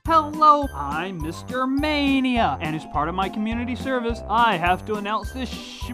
Hello, 0.05 0.67
I'm 0.75 1.21
Mr. 1.21 1.65
Mania, 1.65 2.57
and 2.59 2.75
as 2.75 2.83
part 2.87 3.07
of 3.07 3.15
my 3.15 3.29
community 3.29 3.73
service, 3.73 4.19
I 4.27 4.57
have 4.57 4.83
to 4.87 4.95
announce 4.95 5.31
this 5.31 5.49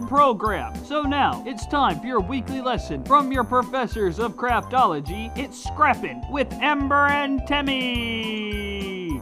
program. 0.08 0.74
So 0.84 1.02
now, 1.02 1.44
it's 1.46 1.64
time 1.68 2.00
for 2.00 2.08
your 2.08 2.20
weekly 2.20 2.60
lesson 2.60 3.04
from 3.04 3.30
your 3.30 3.44
professors 3.44 4.18
of 4.18 4.34
craftology. 4.34 5.30
It's 5.38 5.62
Scrapping 5.62 6.24
with 6.28 6.52
Amber 6.54 7.06
and 7.06 7.46
Tammy. 7.46 9.20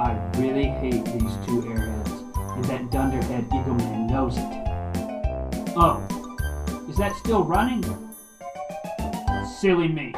I 0.00 0.20
really 0.36 0.66
hate 0.66 1.04
these 1.04 1.36
two 1.46 1.62
airheads, 1.62 2.56
and 2.56 2.64
that 2.64 2.90
dunderhead 2.90 3.48
Eagleman 3.50 4.10
knows 4.10 4.36
it. 4.36 5.72
Oh, 5.76 6.02
is 6.90 6.96
that 6.96 7.14
still 7.18 7.44
running? 7.44 7.84
Silly 9.60 9.86
me. 9.86 10.12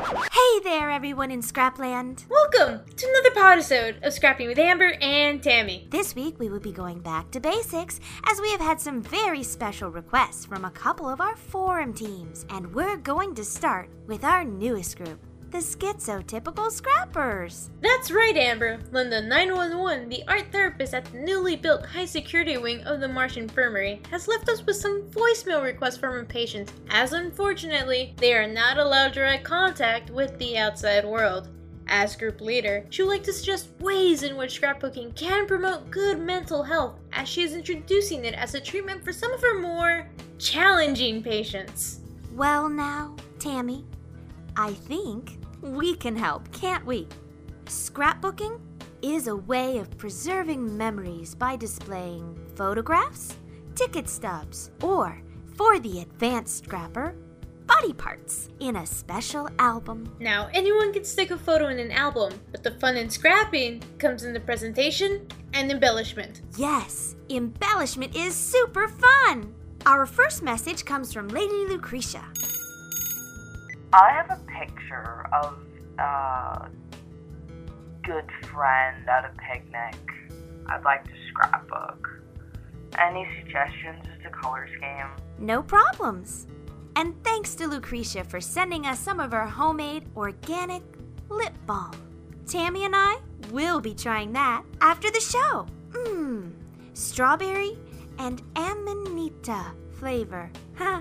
Hey 0.56 0.62
there, 0.62 0.90
everyone 0.90 1.30
in 1.30 1.42
Scrapland. 1.42 2.24
Welcome 2.30 2.80
to 2.96 3.06
another 3.06 3.50
episode 3.52 3.98
of 4.02 4.14
Scrapping 4.14 4.48
with 4.48 4.58
Amber 4.58 4.96
and 5.02 5.42
Tammy. 5.42 5.86
This 5.90 6.14
week 6.14 6.38
we 6.38 6.48
will 6.48 6.60
be 6.60 6.72
going 6.72 7.00
back 7.00 7.30
to 7.32 7.40
basics 7.40 8.00
as 8.24 8.40
we 8.40 8.50
have 8.52 8.60
had 8.62 8.80
some 8.80 9.02
very 9.02 9.42
special 9.42 9.90
requests 9.90 10.46
from 10.46 10.64
a 10.64 10.70
couple 10.70 11.10
of 11.10 11.20
our 11.20 11.36
forum 11.36 11.92
teams. 11.92 12.46
And 12.48 12.74
we're 12.74 12.96
going 12.96 13.34
to 13.34 13.44
start 13.44 13.90
with 14.06 14.24
our 14.24 14.44
newest 14.44 14.96
group, 14.96 15.20
the 15.50 15.58
Schizotypical 15.58 16.70
Scrappers. 16.70 17.70
That's 17.80 18.10
right, 18.10 18.36
Amber. 18.36 18.78
Linda 18.92 19.22
911, 19.22 20.08
the 20.08 20.24
art 20.28 20.46
therapist 20.50 20.94
at 20.94 21.04
the 21.06 21.18
newly 21.18 21.56
built 21.56 21.86
high 21.86 22.04
security 22.04 22.56
wing 22.56 22.82
of 22.82 23.00
the 23.00 23.08
Marsh 23.08 23.36
Infirmary, 23.36 24.00
has 24.10 24.28
left 24.28 24.48
us 24.48 24.64
with 24.64 24.76
some 24.76 25.02
voicemail 25.10 25.62
requests 25.62 25.96
from 25.96 26.12
her 26.12 26.24
patients, 26.24 26.72
as 26.90 27.12
unfortunately, 27.12 28.14
they 28.16 28.34
are 28.34 28.46
not 28.46 28.78
allowed 28.78 29.12
direct 29.12 29.44
contact 29.44 30.10
with 30.10 30.36
the 30.38 30.58
outside 30.58 31.04
world. 31.04 31.48
As 31.88 32.16
group 32.16 32.40
leader, 32.40 32.84
she 32.90 33.02
would 33.02 33.10
like 33.10 33.22
to 33.22 33.32
suggest 33.32 33.68
ways 33.78 34.24
in 34.24 34.36
which 34.36 34.60
scrapbooking 34.60 35.14
can 35.14 35.46
promote 35.46 35.90
good 35.90 36.18
mental 36.18 36.64
health, 36.64 36.98
as 37.12 37.28
she 37.28 37.42
is 37.42 37.54
introducing 37.54 38.24
it 38.24 38.34
as 38.34 38.54
a 38.54 38.60
treatment 38.60 39.04
for 39.04 39.12
some 39.12 39.32
of 39.32 39.40
her 39.40 39.60
more 39.60 40.08
challenging 40.38 41.22
patients. 41.22 42.00
Well, 42.34 42.68
now, 42.68 43.14
Tammy, 43.38 43.84
I 44.56 44.72
think 44.72 45.35
we 45.60 45.94
can 45.94 46.16
help, 46.16 46.50
can't 46.52 46.84
we? 46.84 47.08
Scrapbooking 47.66 48.60
is 49.02 49.26
a 49.26 49.36
way 49.36 49.78
of 49.78 49.96
preserving 49.98 50.76
memories 50.76 51.34
by 51.34 51.56
displaying 51.56 52.38
photographs, 52.54 53.36
ticket 53.74 54.08
stubs, 54.08 54.70
or, 54.82 55.20
for 55.56 55.78
the 55.78 56.00
advanced 56.00 56.64
scrapper, 56.64 57.14
body 57.66 57.92
parts 57.92 58.48
in 58.60 58.76
a 58.76 58.86
special 58.86 59.48
album. 59.58 60.14
Now, 60.20 60.48
anyone 60.54 60.92
can 60.92 61.04
stick 61.04 61.30
a 61.30 61.38
photo 61.38 61.68
in 61.68 61.78
an 61.78 61.90
album, 61.90 62.32
but 62.52 62.62
the 62.62 62.72
fun 62.72 62.96
in 62.96 63.10
scrapping 63.10 63.82
comes 63.98 64.24
in 64.24 64.32
the 64.32 64.40
presentation 64.40 65.26
and 65.52 65.70
embellishment. 65.70 66.42
Yes, 66.56 67.16
embellishment 67.30 68.14
is 68.14 68.34
super 68.34 68.88
fun! 68.88 69.54
Our 69.84 70.06
first 70.06 70.42
message 70.42 70.84
comes 70.84 71.12
from 71.12 71.28
Lady 71.28 71.64
Lucretia. 71.66 72.24
I 73.98 74.10
have 74.12 74.30
a 74.30 74.42
picture 74.60 75.26
of 75.32 75.58
a 75.98 76.68
good 78.02 78.30
friend 78.52 79.08
at 79.08 79.24
a 79.24 79.32
picnic. 79.38 79.96
I'd 80.66 80.84
like 80.84 81.02
to 81.04 81.10
scrapbook. 81.30 82.06
Any 82.98 83.26
suggestions 83.40 84.04
as 84.14 84.22
to 84.22 84.28
color 84.28 84.68
scheme? 84.76 85.08
No 85.38 85.62
problems. 85.62 86.46
And 86.94 87.14
thanks 87.24 87.54
to 87.54 87.66
Lucretia 87.66 88.24
for 88.24 88.38
sending 88.38 88.86
us 88.86 89.00
some 89.00 89.18
of 89.18 89.32
her 89.32 89.46
homemade 89.46 90.04
organic 90.14 90.82
lip 91.30 91.54
balm. 91.64 91.92
Tammy 92.46 92.84
and 92.84 92.94
I 92.94 93.16
will 93.50 93.80
be 93.80 93.94
trying 93.94 94.30
that 94.34 94.62
after 94.82 95.10
the 95.10 95.20
show. 95.20 95.66
Mmm, 95.92 96.52
strawberry 96.92 97.78
and 98.18 98.42
amanita 98.56 99.72
flavor. 99.98 100.50
Huh, 100.76 101.00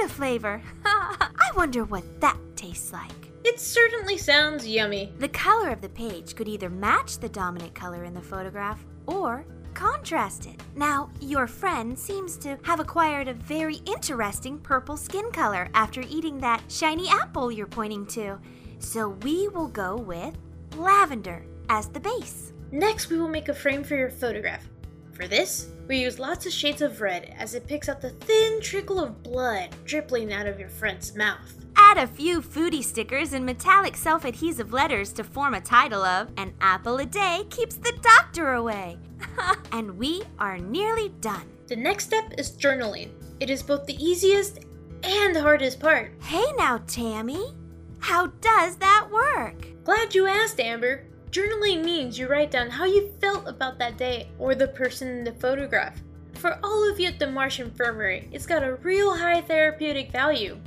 amanita 0.00 0.14
flavor. 0.14 0.62
I 0.84 1.50
wonder 1.56 1.84
what 1.84 2.04
that 2.20 2.38
tastes 2.56 2.92
like. 2.92 3.10
It 3.44 3.58
certainly 3.58 4.18
sounds 4.18 4.66
yummy. 4.66 5.12
The 5.18 5.28
color 5.28 5.70
of 5.70 5.80
the 5.80 5.88
page 5.88 6.34
could 6.34 6.48
either 6.48 6.68
match 6.68 7.18
the 7.18 7.28
dominant 7.28 7.74
color 7.74 8.04
in 8.04 8.14
the 8.14 8.20
photograph 8.20 8.84
or 9.06 9.44
contrast 9.72 10.46
it. 10.46 10.60
Now, 10.76 11.10
your 11.20 11.46
friend 11.46 11.98
seems 11.98 12.36
to 12.38 12.58
have 12.64 12.80
acquired 12.80 13.28
a 13.28 13.34
very 13.34 13.76
interesting 13.86 14.58
purple 14.58 14.96
skin 14.96 15.30
color 15.32 15.68
after 15.74 16.02
eating 16.02 16.38
that 16.40 16.62
shiny 16.68 17.08
apple 17.08 17.50
you're 17.50 17.66
pointing 17.66 18.06
to. 18.08 18.38
So 18.78 19.10
we 19.22 19.48
will 19.48 19.68
go 19.68 19.96
with 19.96 20.36
lavender 20.76 21.44
as 21.68 21.88
the 21.88 22.00
base. 22.00 22.52
Next, 22.72 23.10
we 23.10 23.18
will 23.18 23.28
make 23.28 23.48
a 23.48 23.54
frame 23.54 23.84
for 23.84 23.96
your 23.96 24.10
photograph. 24.10 24.68
For 25.12 25.26
this, 25.26 25.68
we 25.88 25.98
use 25.98 26.18
lots 26.18 26.46
of 26.46 26.52
shades 26.52 26.82
of 26.82 27.00
red 27.00 27.34
as 27.38 27.54
it 27.54 27.66
picks 27.66 27.88
out 27.88 28.00
the 28.00 28.10
thin 28.10 28.60
trickle 28.60 29.00
of 29.00 29.22
blood 29.22 29.70
dripping 29.84 30.32
out 30.32 30.46
of 30.46 30.58
your 30.58 30.68
friend's 30.68 31.14
mouth. 31.16 31.56
Add 31.76 31.98
a 31.98 32.06
few 32.06 32.40
foodie 32.40 32.84
stickers 32.84 33.32
and 33.32 33.44
metallic 33.44 33.96
self 33.96 34.24
adhesive 34.24 34.72
letters 34.72 35.12
to 35.14 35.24
form 35.24 35.54
a 35.54 35.60
title 35.60 36.02
of 36.02 36.28
An 36.36 36.54
Apple 36.60 36.98
a 36.98 37.06
Day 37.06 37.44
Keeps 37.50 37.76
the 37.76 37.92
Doctor 38.02 38.54
Away. 38.54 38.98
and 39.72 39.98
we 39.98 40.22
are 40.38 40.58
nearly 40.58 41.08
done. 41.20 41.48
The 41.66 41.76
next 41.76 42.04
step 42.04 42.32
is 42.38 42.52
journaling. 42.52 43.10
It 43.40 43.50
is 43.50 43.62
both 43.62 43.86
the 43.86 44.02
easiest 44.02 44.60
and 45.02 45.34
the 45.34 45.42
hardest 45.42 45.80
part. 45.80 46.12
Hey 46.22 46.44
now, 46.56 46.80
Tammy. 46.86 47.54
How 47.98 48.28
does 48.28 48.76
that 48.76 49.08
work? 49.10 49.66
Glad 49.84 50.14
you 50.14 50.26
asked, 50.26 50.60
Amber. 50.60 51.04
Journaling 51.30 51.84
means 51.84 52.18
you 52.18 52.26
write 52.26 52.50
down 52.50 52.70
how 52.70 52.86
you 52.86 53.12
felt 53.20 53.46
about 53.46 53.78
that 53.78 53.96
day 53.96 54.28
or 54.40 54.56
the 54.56 54.66
person 54.66 55.06
in 55.06 55.22
the 55.22 55.32
photograph. 55.34 56.02
For 56.34 56.58
all 56.64 56.90
of 56.90 56.98
you 56.98 57.06
at 57.06 57.20
the 57.20 57.26
Marsh 57.28 57.60
Infirmary, 57.60 58.28
it's 58.32 58.46
got 58.46 58.64
a 58.64 58.74
real 58.76 59.16
high 59.16 59.40
therapeutic 59.40 60.10
value. 60.10 60.58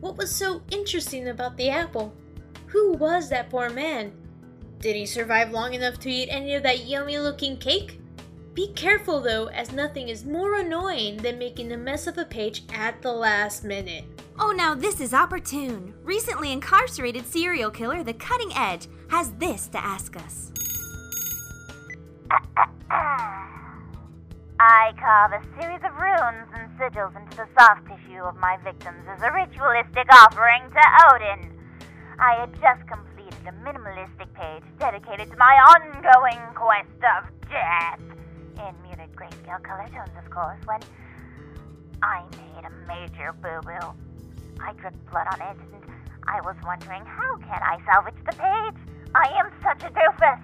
What 0.00 0.16
was 0.16 0.34
so 0.34 0.60
interesting 0.72 1.28
about 1.28 1.56
the 1.56 1.70
apple? 1.70 2.12
Who 2.66 2.94
was 2.94 3.28
that 3.28 3.48
poor 3.48 3.70
man? 3.70 4.12
Did 4.80 4.96
he 4.96 5.06
survive 5.06 5.52
long 5.52 5.74
enough 5.74 6.00
to 6.00 6.10
eat 6.10 6.28
any 6.30 6.54
of 6.54 6.64
that 6.64 6.86
yummy 6.86 7.18
looking 7.18 7.56
cake? 7.56 8.00
Be 8.54 8.68
careful 8.74 9.20
though, 9.20 9.46
as 9.46 9.72
nothing 9.72 10.08
is 10.08 10.26
more 10.26 10.56
annoying 10.56 11.16
than 11.18 11.38
making 11.38 11.72
a 11.72 11.76
mess 11.76 12.06
of 12.06 12.18
a 12.18 12.24
page 12.26 12.64
at 12.74 13.00
the 13.00 13.12
last 13.12 13.64
minute. 13.64 14.04
Oh, 14.38 14.50
now 14.50 14.74
this 14.74 15.00
is 15.00 15.14
opportune. 15.14 15.94
Recently 16.04 16.52
incarcerated 16.52 17.26
serial 17.26 17.70
killer 17.70 18.02
The 18.02 18.12
Cutting 18.12 18.52
Edge 18.54 18.88
has 19.08 19.32
this 19.32 19.68
to 19.68 19.82
ask 19.82 20.16
us. 20.16 20.52
I 24.60 24.92
carve 25.00 25.32
a 25.32 25.42
series 25.58 25.80
of 25.82 25.96
runes 25.96 26.48
and 26.54 26.70
sigils 26.78 27.16
into 27.16 27.36
the 27.36 27.48
soft 27.58 27.86
tissue 27.86 28.22
of 28.22 28.36
my 28.36 28.58
victims 28.62 29.06
as 29.08 29.22
a 29.22 29.32
ritualistic 29.32 30.06
offering 30.12 30.62
to 30.70 30.82
Odin. 31.10 31.58
I 32.18 32.34
had 32.40 32.52
just 32.60 32.86
completed 32.86 33.48
a 33.48 33.52
minimalistic 33.64 34.32
page 34.34 34.62
dedicated 34.78 35.30
to 35.30 35.36
my 35.38 35.56
ongoing 35.74 36.54
quest 36.54 37.02
of 37.16 37.24
death 37.48 38.00
in 38.11 38.11
color 39.60 39.88
tones, 39.88 40.10
of 40.22 40.30
course, 40.30 40.60
when 40.64 40.80
I 42.02 42.22
made 42.32 42.64
a 42.64 42.70
major 42.86 43.32
boo 43.32 43.60
boo. 43.62 43.94
I 44.60 44.72
dripped 44.74 45.10
blood 45.10 45.26
on 45.32 45.40
it, 45.40 45.56
and 45.74 45.84
I 46.26 46.40
was 46.40 46.56
wondering 46.64 47.04
how 47.04 47.36
can 47.38 47.60
I 47.62 47.78
salvage 47.84 48.14
the 48.24 48.32
page? 48.32 48.96
I 49.14 49.28
am 49.38 49.52
such 49.62 49.82
a 49.82 49.92
doofus. 49.92 50.40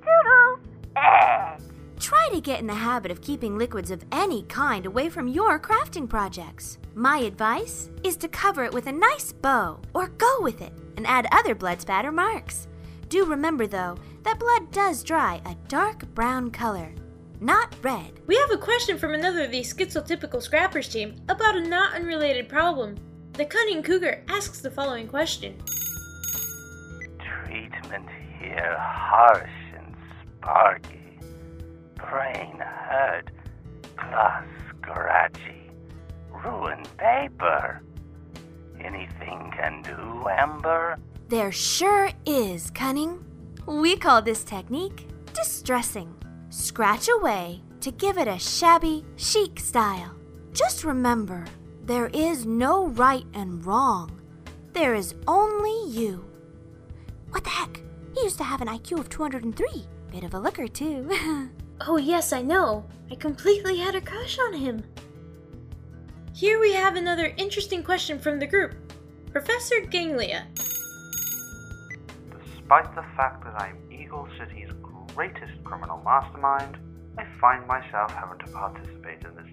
Toodle! 0.00 1.60
Try 1.98 2.28
to 2.32 2.40
get 2.40 2.60
in 2.60 2.66
the 2.66 2.74
habit 2.74 3.10
of 3.10 3.20
keeping 3.20 3.58
liquids 3.58 3.90
of 3.90 4.04
any 4.10 4.42
kind 4.44 4.86
away 4.86 5.08
from 5.08 5.28
your 5.28 5.60
crafting 5.60 6.08
projects. 6.08 6.78
My 6.94 7.18
advice 7.18 7.90
is 8.02 8.16
to 8.18 8.28
cover 8.28 8.64
it 8.64 8.72
with 8.72 8.86
a 8.86 8.92
nice 8.92 9.32
bow, 9.32 9.80
or 9.94 10.08
go 10.08 10.40
with 10.40 10.62
it, 10.62 10.72
and 10.96 11.06
add 11.06 11.26
other 11.30 11.54
blood 11.54 11.80
spatter 11.80 12.10
marks. 12.10 12.68
Do 13.08 13.26
remember, 13.26 13.66
though, 13.66 13.96
that 14.22 14.38
blood 14.38 14.70
does 14.70 15.02
dry 15.02 15.40
a 15.44 15.54
dark 15.68 16.06
brown 16.14 16.50
color, 16.50 16.92
not 17.40 17.74
red. 17.82 18.20
We 18.26 18.36
have 18.36 18.50
a 18.50 18.58
question 18.58 18.98
from 18.98 19.14
another 19.14 19.44
of 19.44 19.50
these 19.50 19.72
schizotypical 19.72 20.42
scrappers 20.42 20.88
team 20.88 21.16
about 21.28 21.56
a 21.56 21.60
not 21.60 21.94
unrelated 21.94 22.48
problem. 22.48 22.96
The 23.32 23.46
Cunning 23.46 23.82
Cougar 23.82 24.24
asks 24.28 24.60
the 24.60 24.70
following 24.70 25.08
question 25.08 25.56
Treatment 27.18 28.08
here 28.38 28.76
harsh 28.78 29.50
and 29.76 29.96
sparky. 30.38 31.18
Brain 31.96 32.58
hurt, 32.58 33.30
claws 33.96 34.44
scratchy, 34.82 35.70
ruined 36.44 36.88
paper. 36.98 37.82
Anything 38.80 39.52
can 39.56 39.82
do, 39.82 40.28
Amber? 40.28 40.98
There 41.28 41.52
sure 41.52 42.10
is, 42.26 42.70
Cunning. 42.70 43.24
We 43.66 43.96
call 43.96 44.22
this 44.22 44.42
technique 44.42 45.06
distressing. 45.32 46.14
Scratch 46.50 47.08
away 47.08 47.62
to 47.80 47.92
give 47.92 48.18
it 48.18 48.26
a 48.26 48.36
shabby, 48.36 49.04
chic 49.14 49.60
style. 49.60 50.16
Just 50.52 50.82
remember, 50.82 51.44
there 51.84 52.08
is 52.08 52.44
no 52.44 52.88
right 52.88 53.24
and 53.34 53.64
wrong. 53.64 54.20
There 54.72 54.96
is 54.96 55.14
only 55.28 55.88
you. 55.88 56.24
What 57.30 57.44
the 57.44 57.50
heck? 57.50 57.80
He 58.16 58.24
used 58.24 58.38
to 58.38 58.44
have 58.44 58.60
an 58.60 58.66
IQ 58.66 58.98
of 58.98 59.08
203. 59.08 59.86
Bit 60.10 60.24
of 60.24 60.34
a 60.34 60.40
looker, 60.40 60.66
too. 60.66 61.08
oh, 61.86 61.98
yes, 61.98 62.32
I 62.32 62.42
know. 62.42 62.84
I 63.12 63.14
completely 63.14 63.78
had 63.78 63.94
a 63.94 64.00
crush 64.00 64.36
on 64.40 64.52
him. 64.54 64.82
Here 66.34 66.58
we 66.58 66.72
have 66.72 66.96
another 66.96 67.32
interesting 67.36 67.84
question 67.84 68.18
from 68.18 68.40
the 68.40 68.46
group. 68.48 68.74
Professor 69.30 69.82
Ganglia. 69.82 70.48
Despite 72.44 72.92
the 72.96 73.04
fact 73.16 73.44
that 73.44 73.54
I'm 73.54 73.78
Eagle 73.92 74.26
City's 74.36 74.70
greatest 75.14 75.62
criminal 75.64 76.00
mastermind, 76.04 76.76
I 77.18 77.24
find 77.40 77.66
myself 77.66 78.12
having 78.12 78.38
to 78.38 78.52
participate 78.52 79.24
in 79.24 79.34
this 79.34 79.52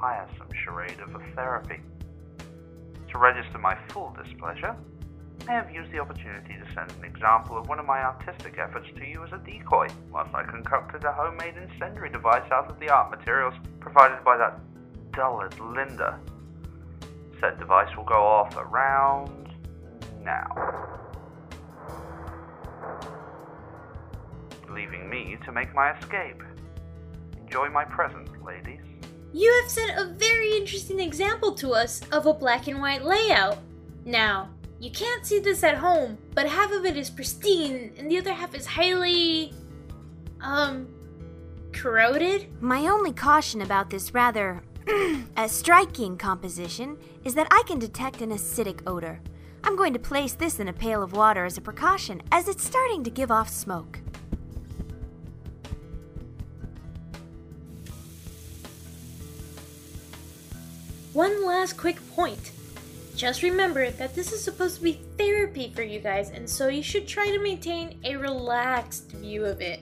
tiresome 0.00 0.48
charade 0.64 1.00
of 1.00 1.14
a 1.14 1.20
therapy. 1.34 1.80
To 3.12 3.18
register 3.18 3.58
my 3.58 3.76
full 3.88 4.14
displeasure, 4.22 4.76
I 5.48 5.52
have 5.52 5.70
used 5.70 5.90
the 5.90 5.98
opportunity 5.98 6.54
to 6.54 6.74
send 6.74 6.92
an 6.92 7.04
example 7.04 7.56
of 7.56 7.68
one 7.68 7.78
of 7.78 7.86
my 7.86 8.02
artistic 8.02 8.58
efforts 8.58 8.88
to 8.96 9.06
you 9.06 9.24
as 9.24 9.32
a 9.32 9.38
decoy, 9.38 9.88
whilst 10.12 10.34
I 10.34 10.44
concocted 10.44 11.04
a 11.04 11.12
homemade 11.12 11.54
incendiary 11.56 12.10
device 12.10 12.50
out 12.52 12.70
of 12.70 12.78
the 12.78 12.90
art 12.90 13.10
materials 13.10 13.54
provided 13.80 14.22
by 14.24 14.36
that 14.36 14.60
dullard 15.12 15.58
Linda. 15.58 16.18
Said 17.40 17.58
device 17.58 17.96
will 17.96 18.04
go 18.04 18.22
off 18.22 18.54
around 18.56 19.48
now. 20.22 20.89
Leaving 24.80 25.10
me 25.10 25.36
to 25.44 25.52
make 25.52 25.74
my 25.74 25.92
escape. 25.98 26.42
Enjoy 27.38 27.68
my 27.68 27.84
present, 27.84 28.42
ladies. 28.42 28.80
You 29.30 29.52
have 29.60 29.70
sent 29.70 29.98
a 29.98 30.14
very 30.14 30.56
interesting 30.56 31.00
example 31.00 31.52
to 31.56 31.72
us 31.72 32.00
of 32.12 32.24
a 32.24 32.32
black 32.32 32.66
and 32.66 32.80
white 32.80 33.04
layout. 33.04 33.58
Now, 34.06 34.48
you 34.78 34.90
can't 34.90 35.26
see 35.26 35.38
this 35.38 35.62
at 35.64 35.76
home, 35.76 36.16
but 36.34 36.48
half 36.48 36.72
of 36.72 36.86
it 36.86 36.96
is 36.96 37.10
pristine 37.10 37.92
and 37.98 38.10
the 38.10 38.16
other 38.16 38.32
half 38.32 38.54
is 38.54 38.64
highly. 38.64 39.52
um. 40.40 40.88
corroded? 41.74 42.48
My 42.62 42.86
only 42.86 43.12
caution 43.12 43.60
about 43.60 43.90
this 43.90 44.14
rather 44.14 44.62
a 45.36 45.46
striking 45.46 46.16
composition 46.16 46.96
is 47.22 47.34
that 47.34 47.48
I 47.50 47.64
can 47.66 47.78
detect 47.78 48.22
an 48.22 48.30
acidic 48.30 48.80
odor. 48.86 49.20
I'm 49.62 49.76
going 49.76 49.92
to 49.92 49.98
place 49.98 50.32
this 50.32 50.58
in 50.58 50.68
a 50.68 50.72
pail 50.72 51.02
of 51.02 51.12
water 51.12 51.44
as 51.44 51.58
a 51.58 51.60
precaution 51.60 52.22
as 52.32 52.48
it's 52.48 52.64
starting 52.64 53.04
to 53.04 53.10
give 53.10 53.30
off 53.30 53.50
smoke. 53.50 54.00
One 61.20 61.44
last 61.44 61.76
quick 61.76 61.98
point. 62.16 62.50
Just 63.14 63.42
remember 63.42 63.90
that 63.90 64.14
this 64.14 64.32
is 64.32 64.42
supposed 64.42 64.76
to 64.76 64.82
be 64.82 65.02
therapy 65.18 65.70
for 65.76 65.82
you 65.82 66.00
guys, 66.00 66.30
and 66.30 66.48
so 66.48 66.68
you 66.68 66.82
should 66.82 67.06
try 67.06 67.26
to 67.26 67.38
maintain 67.38 68.00
a 68.04 68.16
relaxed 68.16 69.12
view 69.12 69.44
of 69.44 69.60
it. 69.60 69.80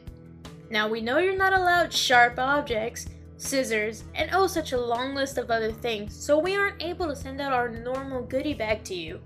Now, 0.68 0.88
we 0.88 1.00
know 1.00 1.18
you're 1.18 1.36
not 1.36 1.52
allowed 1.52 1.92
sharp 1.92 2.40
objects, 2.40 3.06
scissors, 3.36 4.02
and 4.16 4.30
oh, 4.32 4.48
such 4.48 4.72
a 4.72 4.80
long 4.80 5.14
list 5.14 5.38
of 5.38 5.48
other 5.48 5.70
things, 5.70 6.12
so 6.12 6.40
we 6.40 6.56
aren't 6.56 6.82
able 6.82 7.06
to 7.06 7.14
send 7.14 7.40
out 7.40 7.52
our 7.52 7.68
normal 7.68 8.22
goodie 8.22 8.52
bag 8.52 8.82
to 8.82 8.96
you. 8.96 9.20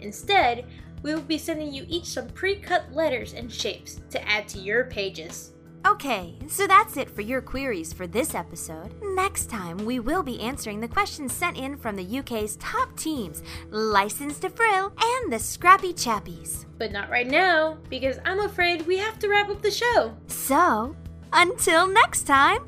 Instead, 0.00 0.64
we 1.02 1.14
will 1.14 1.20
be 1.20 1.36
sending 1.36 1.74
you 1.74 1.84
each 1.90 2.06
some 2.06 2.28
pre 2.28 2.56
cut 2.56 2.90
letters 2.90 3.34
and 3.34 3.52
shapes 3.52 4.00
to 4.08 4.26
add 4.26 4.48
to 4.48 4.58
your 4.58 4.84
pages. 4.84 5.52
Okay, 5.86 6.34
so 6.46 6.66
that's 6.66 6.96
it 6.96 7.08
for 7.10 7.22
your 7.22 7.40
queries 7.40 7.92
for 7.92 8.06
this 8.06 8.34
episode. 8.34 8.94
Next 9.14 9.48
time, 9.48 9.78
we 9.78 9.98
will 9.98 10.22
be 10.22 10.38
answering 10.40 10.80
the 10.80 10.88
questions 10.88 11.32
sent 11.32 11.56
in 11.56 11.76
from 11.76 11.96
the 11.96 12.18
UK's 12.18 12.56
top 12.56 12.96
teams, 12.98 13.42
Licensed 13.70 14.42
to 14.42 14.50
Frill 14.50 14.92
and 15.00 15.32
the 15.32 15.38
Scrappy 15.38 15.92
Chappies. 15.94 16.66
But 16.78 16.92
not 16.92 17.08
right 17.10 17.26
now, 17.26 17.78
because 17.88 18.18
I'm 18.24 18.40
afraid 18.40 18.86
we 18.86 18.98
have 18.98 19.18
to 19.20 19.28
wrap 19.28 19.48
up 19.48 19.62
the 19.62 19.70
show. 19.70 20.14
So, 20.26 20.94
until 21.32 21.86
next 21.86 22.22
time, 22.24 22.60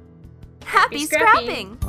happy, 0.64 1.00
Happy 1.00 1.06
scrapping. 1.06 1.76
scrapping. 1.80 1.88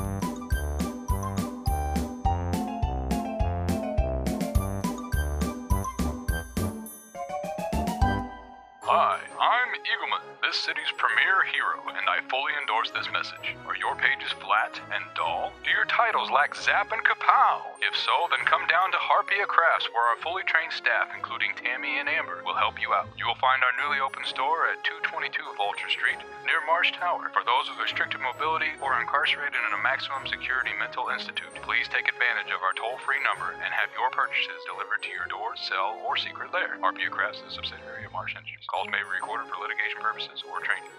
Hi, 8.86 9.20
I'm 9.40 9.70
Eagleman. 9.84 10.33
City's 10.54 10.94
premier 10.94 11.42
hero, 11.50 11.82
and 11.90 12.06
I 12.06 12.22
fully 12.30 12.54
endorse 12.62 12.94
this 12.94 13.10
message. 13.10 13.58
Are 13.66 13.74
your 13.74 13.98
pages 13.98 14.30
flat 14.38 14.78
and 14.94 15.02
dull? 15.18 15.50
Do 15.66 15.70
your 15.74 15.84
titles 15.90 16.30
lack 16.30 16.54
zap 16.54 16.94
and 16.94 17.02
kapow? 17.02 17.74
If 17.82 17.98
so, 17.98 18.14
then 18.30 18.46
come 18.46 18.62
down 18.70 18.94
to 18.94 19.02
Harpia 19.02 19.50
Crafts, 19.50 19.90
where 19.90 20.06
our 20.06 20.22
fully 20.22 20.46
trained 20.46 20.70
staff, 20.70 21.10
including 21.10 21.58
Tammy 21.58 21.98
and 21.98 22.06
Amber, 22.06 22.38
will 22.46 22.54
help 22.54 22.78
you 22.78 22.94
out. 22.94 23.10
You 23.18 23.26
will 23.26 23.42
find 23.42 23.66
our 23.66 23.74
newly 23.82 23.98
opened 23.98 24.30
store 24.30 24.70
at 24.70 24.86
222 24.86 25.42
Vulture 25.58 25.90
Street, 25.90 26.22
near 26.46 26.62
Marsh 26.70 26.94
Tower. 26.94 27.34
For 27.34 27.42
those 27.42 27.66
with 27.66 27.82
restricted 27.82 28.22
mobility 28.22 28.78
or 28.78 28.94
incarcerated 29.02 29.58
in 29.58 29.74
a 29.74 29.82
maximum 29.82 30.22
security 30.30 30.70
mental 30.78 31.10
institute, 31.10 31.50
please 31.66 31.90
take 31.90 32.06
advantage 32.06 32.54
of 32.54 32.62
our 32.62 32.78
toll 32.78 33.02
free 33.02 33.18
number 33.26 33.58
and 33.58 33.74
have 33.74 33.90
your 33.98 34.08
purchases 34.14 34.62
delivered 34.70 35.02
to 35.02 35.10
your 35.10 35.26
door, 35.26 35.58
cell, 35.58 35.98
or 36.06 36.14
secret 36.14 36.54
lair. 36.54 36.78
Harpia 36.78 37.10
Crafts 37.10 37.42
is 37.42 37.58
a 37.58 37.58
subsidiary 37.58 38.06
of 38.06 38.14
Marsh 38.14 38.38
Industries. 38.38 38.70
Calls 38.70 38.86
may 38.94 39.02
be 39.02 39.10
recorded 39.18 39.50
for 39.50 39.58
litigation 39.58 39.98
purposes 39.98 40.43
or 40.50 40.60
training. 40.60 40.90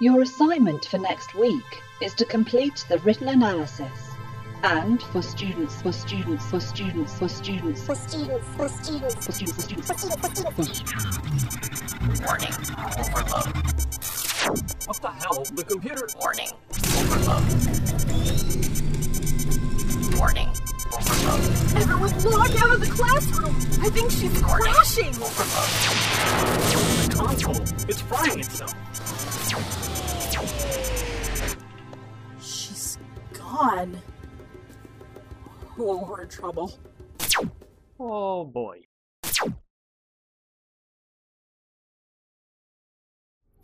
Your 0.00 0.22
assignment 0.22 0.84
for 0.84 0.98
next 0.98 1.34
week 1.34 1.64
is 2.02 2.12
to 2.14 2.24
complete 2.26 2.84
the 2.88 2.98
written 2.98 3.28
analysis. 3.28 4.10
And 4.62 5.02
for 5.02 5.22
students, 5.22 5.80
for 5.80 5.92
students, 5.92 6.44
for 6.50 6.60
students, 6.60 7.18
for 7.18 7.28
students, 7.28 7.86
for 7.86 7.94
students, 7.94 8.46
for 8.56 8.68
students, 8.68 9.26
for 9.26 9.32
students, 9.32 9.64
for 9.64 9.64
students, 9.64 9.86
for 9.86 9.98
students, 9.98 10.50
for 10.56 10.62
students. 10.64 11.18
Warning, 12.24 12.52
overload. 12.98 13.56
What 14.86 15.00
the 15.02 15.10
hell? 15.10 15.44
The 15.54 15.64
computer. 15.64 16.08
Warning, 16.18 16.50
overload. 16.72 18.05
Overload. 21.10 21.82
Everyone 21.82 22.24
log 22.24 22.56
out 22.56 22.74
of 22.74 22.80
the 22.80 22.90
classroom! 22.90 23.54
I 23.82 23.90
think 23.90 24.10
she's 24.10 24.36
crashing! 24.42 25.12
The 25.12 27.14
console. 27.14 27.60
It's 27.88 28.00
frying 28.00 28.40
itself. 28.40 28.74
She's 32.40 32.98
gone. 33.32 34.00
Oh, 35.78 36.04
we're 36.08 36.22
in 36.22 36.28
trouble. 36.28 36.72
Oh 38.00 38.44
boy. 38.44 38.85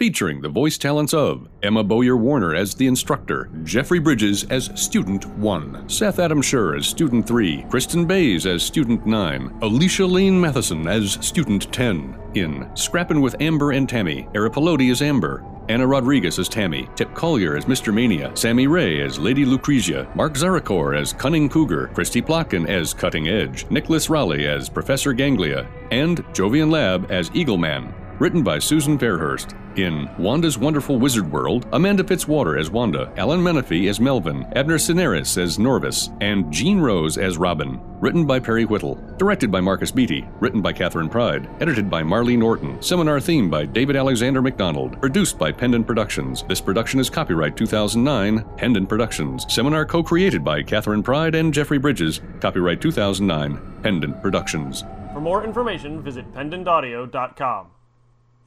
Featuring 0.03 0.41
the 0.41 0.49
voice 0.49 0.77
talents 0.77 1.15
of 1.15 1.47
Emma 1.63 1.85
Bowyer 1.85 2.17
Warner 2.17 2.57
as 2.57 2.75
the 2.75 2.89
instructor, 2.89 3.49
Jeffrey 3.63 4.01
Bridges 4.01 4.43
as 4.51 4.69
student 4.75 5.25
1, 5.39 5.89
Seth 5.89 6.19
Adam 6.19 6.43
Scher 6.43 6.77
as 6.77 6.89
student 6.89 7.25
3, 7.25 7.65
Kristen 7.71 8.05
Bays 8.05 8.45
as 8.45 8.65
student 8.65 9.07
9, 9.07 9.61
Alicia 9.63 10.05
Lane 10.05 10.41
Matheson 10.41 10.89
as 10.89 11.13
student 11.25 11.73
10. 11.73 12.19
In 12.35 12.69
Scrappin' 12.75 13.21
with 13.21 13.41
Amber 13.41 13.71
and 13.71 13.89
Tammy, 13.89 14.27
Aripolodi 14.35 14.91
as 14.91 15.03
Amber, 15.03 15.45
Anna 15.69 15.87
Rodriguez 15.87 16.41
as 16.41 16.49
Tammy, 16.49 16.89
Tip 16.97 17.15
Collier 17.15 17.57
as 17.57 17.67
Mr. 17.67 17.95
Mania, 17.95 18.33
Sammy 18.35 18.67
Ray 18.67 19.03
as 19.03 19.21
Lady 19.21 19.45
Lucrezia, 19.45 20.11
Mark 20.17 20.35
Zarakor 20.35 21.01
as 21.01 21.13
Cunning 21.13 21.49
Cougar, 21.49 21.93
Christy 21.95 22.21
Plotkin 22.21 22.69
as 22.69 22.93
Cutting 22.93 23.29
Edge, 23.29 23.71
Nicholas 23.71 24.11
Raleigh 24.11 24.49
as 24.49 24.69
Professor 24.69 25.13
Ganglia, 25.13 25.69
and 25.93 26.25
Jovian 26.35 26.73
Lab 26.73 27.09
as 27.13 27.31
Eagleman. 27.31 27.95
Written 28.19 28.43
by 28.43 28.59
Susan 28.59 28.99
Fairhurst. 28.99 29.57
In 29.77 30.11
Wanda's 30.19 30.59
Wonderful 30.59 30.99
Wizard 30.99 31.33
World, 31.33 31.67
Amanda 31.73 32.05
Fitzwater 32.05 32.61
as 32.61 32.71
Wanda, 32.71 33.11
Alan 33.17 33.43
Menifee 33.43 33.89
as 33.89 34.01
Melvin, 34.01 34.45
Abner 34.55 34.77
Cineris 34.77 35.39
as 35.39 35.57
Norvis, 35.57 36.15
and 36.21 36.53
Jean 36.53 36.79
Rose 36.79 37.17
as 37.17 37.39
Robin. 37.39 37.81
Written 37.99 38.27
by 38.27 38.39
Perry 38.39 38.67
Whittle. 38.67 38.97
Directed 39.17 39.51
by 39.51 39.63
Marcus 39.63 39.91
Beatty. 39.91 40.27
Written 40.41 40.61
by 40.61 40.75
Catherine 40.75 41.09
Pride. 41.09 41.49
Edited 41.61 41.89
by 41.89 42.03
Marlene 42.03 42.41
Norton. 42.41 42.83
Seminar 42.83 43.19
theme 43.19 43.49
by 43.49 43.65
David 43.65 43.97
Alexander 43.97 44.43
McDonald. 44.43 45.01
Produced 45.01 45.39
by 45.39 45.51
Pendant 45.51 45.87
Productions. 45.87 46.43
This 46.49 46.61
production 46.61 47.01
is 47.01 47.09
copyright 47.09 47.57
2009, 47.57 48.45
Pendant 48.59 48.89
Productions. 48.89 49.47
Seminar 49.49 49.87
co 49.87 50.03
created 50.03 50.45
by 50.45 50.63
Catherine 50.63 51.03
Pride 51.03 51.35
and 51.35 51.55
Jeffrey 51.55 51.79
Bridges. 51.79 52.21
Copyright 52.41 52.81
2009, 52.83 53.81
Pendant 53.83 54.21
Productions. 54.21 54.85
For 55.15 55.21
more 55.21 55.45
information, 55.45 56.03
visit 56.03 56.31
pendantaudio.com. 56.35 57.69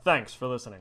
Thanks 0.03 0.35
for 0.35 0.47
listening. 0.47 0.73